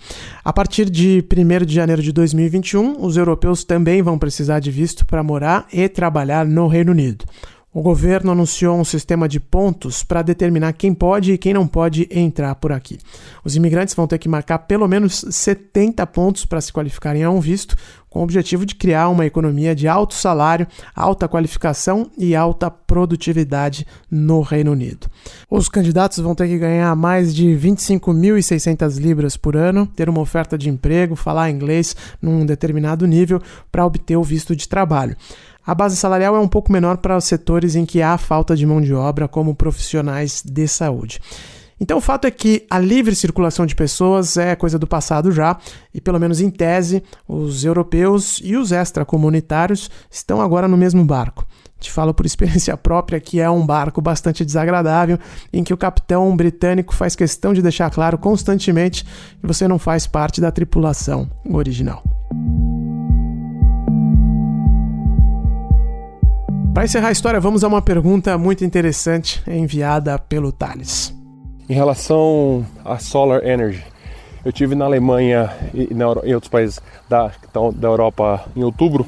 A 0.45 0.53
partir 0.53 0.87
de 0.87 1.25
1 1.27 1.65
de 1.65 1.73
janeiro 1.73 2.03
de 2.03 2.11
2021, 2.11 3.03
os 3.03 3.17
europeus 3.17 3.63
também 3.63 4.03
vão 4.03 4.19
precisar 4.19 4.59
de 4.59 4.69
visto 4.69 5.03
para 5.03 5.23
morar 5.23 5.65
e 5.73 5.89
trabalhar 5.89 6.45
no 6.45 6.67
Reino 6.67 6.91
Unido. 6.91 7.25
O 7.73 7.81
governo 7.81 8.33
anunciou 8.33 8.77
um 8.77 8.83
sistema 8.83 9.29
de 9.29 9.39
pontos 9.39 10.03
para 10.03 10.21
determinar 10.21 10.73
quem 10.73 10.93
pode 10.93 11.31
e 11.31 11.37
quem 11.37 11.53
não 11.53 11.65
pode 11.65 12.05
entrar 12.11 12.53
por 12.55 12.73
aqui. 12.73 12.99
Os 13.45 13.55
imigrantes 13.55 13.95
vão 13.95 14.05
ter 14.05 14.17
que 14.17 14.27
marcar 14.27 14.59
pelo 14.59 14.89
menos 14.89 15.23
70 15.29 16.05
pontos 16.07 16.45
para 16.45 16.59
se 16.59 16.73
qualificarem 16.73 17.23
a 17.23 17.31
um 17.31 17.39
visto, 17.39 17.75
com 18.11 18.19
o 18.19 18.23
objetivo 18.23 18.65
de 18.65 18.75
criar 18.75 19.07
uma 19.07 19.25
economia 19.25 19.73
de 19.73 19.87
alto 19.87 20.13
salário, 20.13 20.67
alta 20.93 21.29
qualificação 21.29 22.11
e 22.17 22.35
alta 22.35 22.69
produtividade 22.69 23.87
no 24.11 24.41
Reino 24.41 24.73
Unido. 24.73 25.07
Os 25.49 25.69
candidatos 25.69 26.19
vão 26.19 26.35
ter 26.35 26.49
que 26.49 26.57
ganhar 26.57 26.93
mais 26.93 27.33
de 27.33 27.47
25.600 27.47 28.99
libras 28.99 29.37
por 29.37 29.55
ano, 29.55 29.87
ter 29.87 30.09
uma 30.09 30.19
oferta 30.19 30.57
de 30.57 30.69
emprego, 30.69 31.15
falar 31.15 31.49
inglês 31.49 31.95
num 32.21 32.45
determinado 32.45 33.07
nível 33.07 33.41
para 33.71 33.85
obter 33.85 34.17
o 34.17 34.23
visto 34.23 34.53
de 34.57 34.67
trabalho. 34.67 35.15
A 35.65 35.73
base 35.73 35.95
salarial 35.95 36.35
é 36.35 36.39
um 36.39 36.49
pouco 36.49 36.71
menor 36.71 36.97
para 36.97 37.15
os 37.15 37.23
setores 37.23 37.75
em 37.75 37.85
que 37.85 38.01
há 38.01 38.17
falta 38.17 38.57
de 38.57 38.65
mão 38.65 38.81
de 38.81 38.93
obra, 38.93 39.25
como 39.25 39.55
profissionais 39.55 40.43
de 40.45 40.67
saúde. 40.67 41.21
Então 41.81 41.97
o 41.97 42.01
fato 42.01 42.27
é 42.27 42.31
que 42.31 42.63
a 42.69 42.77
livre 42.77 43.15
circulação 43.15 43.65
de 43.65 43.73
pessoas 43.73 44.37
é 44.37 44.55
coisa 44.55 44.77
do 44.77 44.85
passado 44.85 45.31
já, 45.31 45.57
e 45.91 45.99
pelo 45.99 46.19
menos 46.19 46.39
em 46.39 46.51
tese, 46.51 47.01
os 47.27 47.65
europeus 47.65 48.39
e 48.43 48.55
os 48.55 48.71
extracomunitários 48.71 49.89
estão 50.09 50.39
agora 50.39 50.67
no 50.67 50.77
mesmo 50.77 51.03
barco. 51.03 51.43
Te 51.79 51.91
falo 51.91 52.13
por 52.13 52.23
experiência 52.27 52.77
própria 52.77 53.19
que 53.19 53.39
é 53.39 53.49
um 53.49 53.65
barco 53.65 53.99
bastante 53.99 54.45
desagradável, 54.45 55.17
em 55.51 55.63
que 55.63 55.73
o 55.73 55.77
capitão 55.77 56.37
britânico 56.37 56.93
faz 56.93 57.15
questão 57.15 57.51
de 57.51 57.63
deixar 57.63 57.89
claro 57.89 58.15
constantemente 58.19 59.03
que 59.03 59.47
você 59.47 59.67
não 59.67 59.79
faz 59.79 60.05
parte 60.05 60.39
da 60.39 60.51
tripulação 60.51 61.27
original. 61.49 62.03
Para 66.75 66.83
encerrar 66.83 67.07
a 67.07 67.11
história, 67.11 67.39
vamos 67.39 67.63
a 67.63 67.67
uma 67.67 67.81
pergunta 67.81 68.37
muito 68.37 68.63
interessante 68.63 69.41
enviada 69.47 70.19
pelo 70.19 70.51
Thales. 70.51 71.19
Em 71.69 71.73
relação 71.73 72.65
à 72.83 72.97
solar 72.99 73.45
energy, 73.45 73.83
eu 74.43 74.51
tive 74.51 74.75
na 74.75 74.85
Alemanha 74.85 75.49
e 75.73 75.93
na, 75.93 76.05
em 76.23 76.33
outros 76.33 76.49
países 76.49 76.81
da, 77.07 77.31
da 77.75 77.87
Europa 77.87 78.45
em 78.55 78.63
outubro 78.63 79.05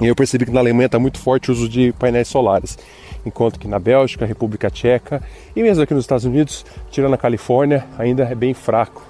e 0.00 0.06
eu 0.06 0.14
percebi 0.14 0.46
que 0.46 0.50
na 0.50 0.60
Alemanha 0.60 0.86
está 0.86 0.98
muito 0.98 1.18
forte 1.18 1.50
o 1.50 1.52
uso 1.52 1.68
de 1.68 1.92
painéis 1.92 2.28
solares, 2.28 2.78
enquanto 3.24 3.58
que 3.58 3.68
na 3.68 3.78
Bélgica, 3.78 4.24
República 4.24 4.70
Tcheca 4.70 5.22
e 5.54 5.62
mesmo 5.62 5.82
aqui 5.82 5.92
nos 5.92 6.04
Estados 6.04 6.24
Unidos, 6.24 6.64
tirando 6.90 7.14
a 7.14 7.18
Califórnia, 7.18 7.84
ainda 7.98 8.24
é 8.24 8.34
bem 8.34 8.54
fraco, 8.54 9.02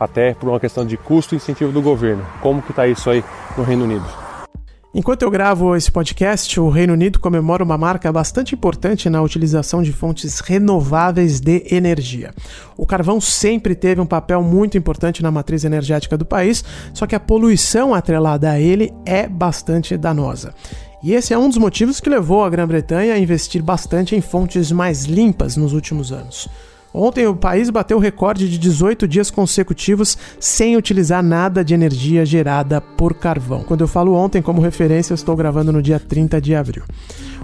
até 0.00 0.32
por 0.32 0.48
uma 0.48 0.60
questão 0.60 0.86
de 0.86 0.96
custo 0.96 1.34
e 1.34 1.36
incentivo 1.36 1.72
do 1.72 1.82
governo. 1.82 2.24
Como 2.40 2.62
que 2.62 2.70
está 2.70 2.86
isso 2.86 3.10
aí 3.10 3.22
no 3.56 3.64
Reino 3.64 3.84
Unido? 3.84 4.27
Enquanto 4.94 5.20
eu 5.20 5.30
gravo 5.30 5.76
esse 5.76 5.92
podcast, 5.92 6.58
o 6.58 6.70
Reino 6.70 6.94
Unido 6.94 7.18
comemora 7.18 7.62
uma 7.62 7.76
marca 7.76 8.10
bastante 8.10 8.54
importante 8.54 9.10
na 9.10 9.20
utilização 9.20 9.82
de 9.82 9.92
fontes 9.92 10.40
renováveis 10.40 11.40
de 11.40 11.66
energia. 11.70 12.32
O 12.74 12.86
carvão 12.86 13.20
sempre 13.20 13.74
teve 13.74 14.00
um 14.00 14.06
papel 14.06 14.42
muito 14.42 14.78
importante 14.78 15.22
na 15.22 15.30
matriz 15.30 15.62
energética 15.62 16.16
do 16.16 16.24
país, 16.24 16.64
só 16.94 17.06
que 17.06 17.14
a 17.14 17.20
poluição 17.20 17.94
atrelada 17.94 18.50
a 18.50 18.58
ele 18.58 18.90
é 19.04 19.28
bastante 19.28 19.94
danosa. 19.94 20.54
E 21.02 21.12
esse 21.12 21.34
é 21.34 21.38
um 21.38 21.50
dos 21.50 21.58
motivos 21.58 22.00
que 22.00 22.08
levou 22.08 22.42
a 22.42 22.48
Grã-Bretanha 22.48 23.12
a 23.12 23.18
investir 23.18 23.62
bastante 23.62 24.16
em 24.16 24.22
fontes 24.22 24.72
mais 24.72 25.04
limpas 25.04 25.54
nos 25.54 25.74
últimos 25.74 26.12
anos. 26.12 26.48
Ontem 27.00 27.28
o 27.28 27.36
país 27.36 27.70
bateu 27.70 27.96
o 27.96 28.00
recorde 28.00 28.50
de 28.50 28.58
18 28.58 29.06
dias 29.06 29.30
consecutivos 29.30 30.18
sem 30.40 30.76
utilizar 30.76 31.22
nada 31.22 31.64
de 31.64 31.72
energia 31.72 32.26
gerada 32.26 32.80
por 32.80 33.14
carvão. 33.14 33.62
Quando 33.62 33.82
eu 33.82 33.86
falo 33.86 34.14
ontem 34.14 34.42
como 34.42 34.60
referência, 34.60 35.12
eu 35.12 35.14
estou 35.14 35.36
gravando 35.36 35.72
no 35.72 35.80
dia 35.80 36.00
30 36.00 36.40
de 36.40 36.56
abril. 36.56 36.82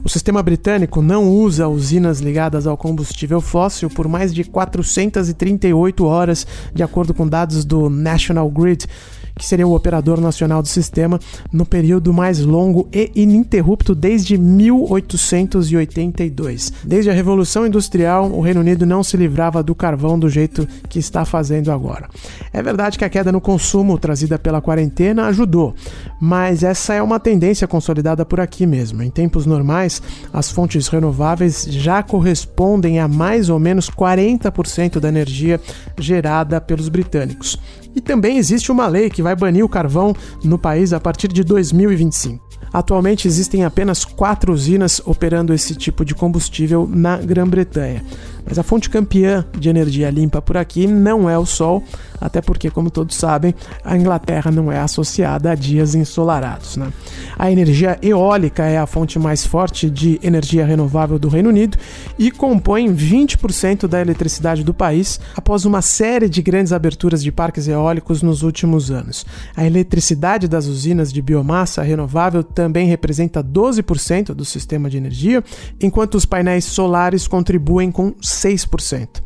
O 0.02 0.08
sistema 0.08 0.42
britânico 0.42 1.00
não 1.00 1.30
usa 1.30 1.68
usinas 1.68 2.18
ligadas 2.18 2.66
ao 2.66 2.76
combustível 2.76 3.40
fóssil 3.40 3.88
por 3.88 4.08
mais 4.08 4.34
de 4.34 4.42
438 4.42 6.04
horas, 6.04 6.44
de 6.74 6.82
acordo 6.82 7.14
com 7.14 7.24
dados 7.24 7.64
do 7.64 7.88
National 7.88 8.50
Grid 8.50 8.88
que 9.36 9.44
seria 9.44 9.66
o 9.66 9.74
operador 9.74 10.20
nacional 10.20 10.62
do 10.62 10.68
sistema 10.68 11.18
no 11.52 11.66
período 11.66 12.12
mais 12.12 12.38
longo 12.40 12.88
e 12.92 13.10
ininterrupto 13.14 13.94
desde 13.94 14.36
1882. 14.38 16.72
Desde 16.84 17.10
a 17.10 17.14
Revolução 17.14 17.66
Industrial, 17.66 18.30
o 18.30 18.40
Reino 18.40 18.60
Unido 18.60 18.86
não 18.86 19.02
se 19.02 19.16
livrava 19.16 19.60
do 19.62 19.74
carvão 19.74 20.18
do 20.18 20.28
jeito 20.28 20.68
que 20.88 20.98
está 20.98 21.24
fazendo 21.24 21.72
agora. 21.72 22.08
É 22.52 22.62
verdade 22.62 22.98
que 22.98 23.04
a 23.04 23.08
queda 23.08 23.32
no 23.32 23.40
consumo 23.40 23.98
trazida 23.98 24.38
pela 24.38 24.60
quarentena 24.60 25.26
ajudou, 25.26 25.74
mas 26.20 26.62
essa 26.62 26.94
é 26.94 27.02
uma 27.02 27.18
tendência 27.18 27.66
consolidada 27.66 28.24
por 28.24 28.38
aqui 28.40 28.64
mesmo. 28.66 29.02
Em 29.02 29.10
tempos 29.10 29.46
normais, 29.46 30.00
as 30.32 30.48
fontes 30.50 30.86
renováveis 30.88 31.66
já 31.68 32.02
correspondem 32.02 33.00
a 33.00 33.08
mais 33.08 33.48
ou 33.48 33.58
menos 33.58 33.90
40% 33.90 35.00
da 35.00 35.08
energia 35.08 35.60
gerada 35.98 36.60
pelos 36.60 36.88
britânicos. 36.88 37.58
E 37.94 38.00
também 38.00 38.38
existe 38.38 38.72
uma 38.72 38.86
lei 38.86 39.08
que 39.08 39.22
vai 39.22 39.36
banir 39.36 39.64
o 39.64 39.68
carvão 39.68 40.14
no 40.42 40.58
país 40.58 40.92
a 40.92 41.00
partir 41.00 41.28
de 41.28 41.44
2025. 41.44 42.42
Atualmente 42.72 43.28
existem 43.28 43.64
apenas 43.64 44.04
quatro 44.04 44.52
usinas 44.52 45.00
operando 45.04 45.54
esse 45.54 45.76
tipo 45.76 46.04
de 46.04 46.12
combustível 46.12 46.88
na 46.90 47.16
Grã-Bretanha. 47.16 48.04
Mas 48.46 48.58
a 48.58 48.62
fonte 48.62 48.90
campeã 48.90 49.44
de 49.58 49.68
energia 49.68 50.10
limpa 50.10 50.42
por 50.42 50.56
aqui 50.56 50.86
não 50.86 51.28
é 51.28 51.38
o 51.38 51.46
sol, 51.46 51.82
até 52.20 52.40
porque, 52.40 52.70
como 52.70 52.90
todos 52.90 53.16
sabem, 53.16 53.54
a 53.84 53.96
Inglaterra 53.96 54.50
não 54.50 54.70
é 54.70 54.78
associada 54.78 55.50
a 55.50 55.54
dias 55.54 55.94
ensolarados. 55.94 56.76
Né? 56.76 56.92
A 57.38 57.50
energia 57.50 57.98
eólica 58.02 58.64
é 58.64 58.78
a 58.78 58.86
fonte 58.86 59.18
mais 59.18 59.46
forte 59.46 59.90
de 59.90 60.18
energia 60.22 60.64
renovável 60.64 61.18
do 61.18 61.28
Reino 61.28 61.48
Unido 61.48 61.76
e 62.18 62.30
compõe 62.30 62.94
20% 62.94 63.86
da 63.86 64.00
eletricidade 64.00 64.62
do 64.62 64.72
país 64.72 65.20
após 65.36 65.64
uma 65.64 65.82
série 65.82 66.28
de 66.28 66.42
grandes 66.42 66.72
aberturas 66.72 67.22
de 67.22 67.32
parques 67.32 67.68
eólicos 67.68 68.22
nos 68.22 68.42
últimos 68.42 68.90
anos. 68.90 69.24
A 69.56 69.64
eletricidade 69.64 70.48
das 70.48 70.66
usinas 70.66 71.12
de 71.12 71.20
biomassa 71.20 71.82
renovável 71.82 72.42
também 72.42 72.86
representa 72.88 73.42
12% 73.42 74.34
do 74.34 74.44
sistema 74.44 74.88
de 74.88 74.96
energia, 74.96 75.42
enquanto 75.80 76.14
os 76.14 76.24
painéis 76.24 76.64
solares 76.64 77.26
contribuem 77.26 77.90
com 77.90 78.14
6%. 78.34 79.22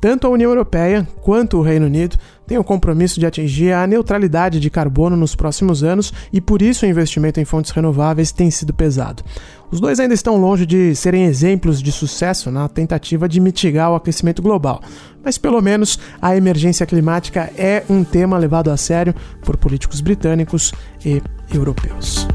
Tanto 0.00 0.26
a 0.26 0.30
União 0.30 0.50
Europeia 0.50 1.06
quanto 1.20 1.58
o 1.58 1.62
Reino 1.62 1.84
Unido 1.84 2.16
têm 2.46 2.56
o 2.56 2.64
compromisso 2.64 3.20
de 3.20 3.26
atingir 3.26 3.72
a 3.72 3.86
neutralidade 3.86 4.58
de 4.58 4.70
carbono 4.70 5.14
nos 5.14 5.34
próximos 5.34 5.84
anos 5.84 6.10
e 6.32 6.40
por 6.40 6.62
isso 6.62 6.86
o 6.86 6.88
investimento 6.88 7.38
em 7.38 7.44
fontes 7.44 7.70
renováveis 7.70 8.32
tem 8.32 8.50
sido 8.50 8.72
pesado. 8.72 9.22
Os 9.70 9.78
dois 9.78 10.00
ainda 10.00 10.14
estão 10.14 10.36
longe 10.36 10.64
de 10.64 10.96
serem 10.96 11.26
exemplos 11.26 11.82
de 11.82 11.92
sucesso 11.92 12.50
na 12.50 12.66
tentativa 12.66 13.28
de 13.28 13.38
mitigar 13.40 13.92
o 13.92 13.94
aquecimento 13.94 14.40
global, 14.40 14.80
mas 15.22 15.36
pelo 15.36 15.60
menos 15.60 15.98
a 16.20 16.34
emergência 16.34 16.86
climática 16.86 17.52
é 17.56 17.84
um 17.88 18.02
tema 18.02 18.38
levado 18.38 18.70
a 18.70 18.76
sério 18.78 19.14
por 19.44 19.58
políticos 19.58 20.00
britânicos 20.00 20.72
e 21.04 21.22
europeus. 21.52 22.26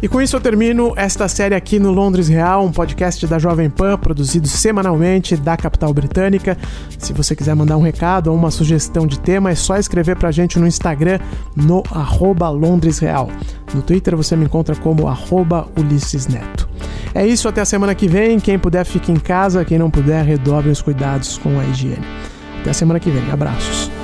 E 0.00 0.06
com 0.06 0.22
isso 0.22 0.36
eu 0.36 0.40
termino 0.40 0.92
esta 0.94 1.26
série 1.26 1.56
aqui 1.56 1.80
no 1.80 1.90
Londres 1.90 2.28
Real, 2.28 2.64
um 2.64 2.70
podcast 2.70 3.26
da 3.26 3.36
Jovem 3.36 3.68
Pan, 3.68 3.98
produzido 3.98 4.46
semanalmente 4.46 5.36
da 5.36 5.56
capital 5.56 5.92
britânica. 5.92 6.56
Se 6.96 7.12
você 7.12 7.34
quiser 7.34 7.56
mandar 7.56 7.76
um 7.76 7.82
recado 7.82 8.28
ou 8.28 8.36
uma 8.36 8.52
sugestão 8.52 9.08
de 9.08 9.18
tema, 9.18 9.50
é 9.50 9.56
só 9.56 9.76
escrever 9.76 10.16
pra 10.16 10.30
gente 10.30 10.56
no 10.56 10.68
Instagram, 10.68 11.18
no 11.56 11.82
arroba 11.90 12.48
Londres 12.48 13.00
Real. 13.00 13.28
No 13.74 13.82
Twitter 13.82 14.16
você 14.16 14.36
me 14.36 14.44
encontra 14.44 14.76
como 14.76 15.08
arroba 15.08 15.66
Ulisses 15.76 16.28
Neto. 16.28 16.68
É 17.12 17.26
isso, 17.26 17.48
até 17.48 17.60
a 17.60 17.64
semana 17.64 17.92
que 17.92 18.06
vem. 18.06 18.38
Quem 18.38 18.56
puder, 18.56 18.84
fique 18.84 19.10
em 19.10 19.16
casa. 19.16 19.64
Quem 19.64 19.78
não 19.78 19.90
puder, 19.90 20.24
redobre 20.24 20.70
os 20.70 20.80
cuidados 20.80 21.38
com 21.38 21.58
a 21.58 21.64
higiene. 21.64 22.06
Até 22.60 22.70
a 22.70 22.74
semana 22.74 23.00
que 23.00 23.10
vem. 23.10 23.28
Abraços. 23.32 23.97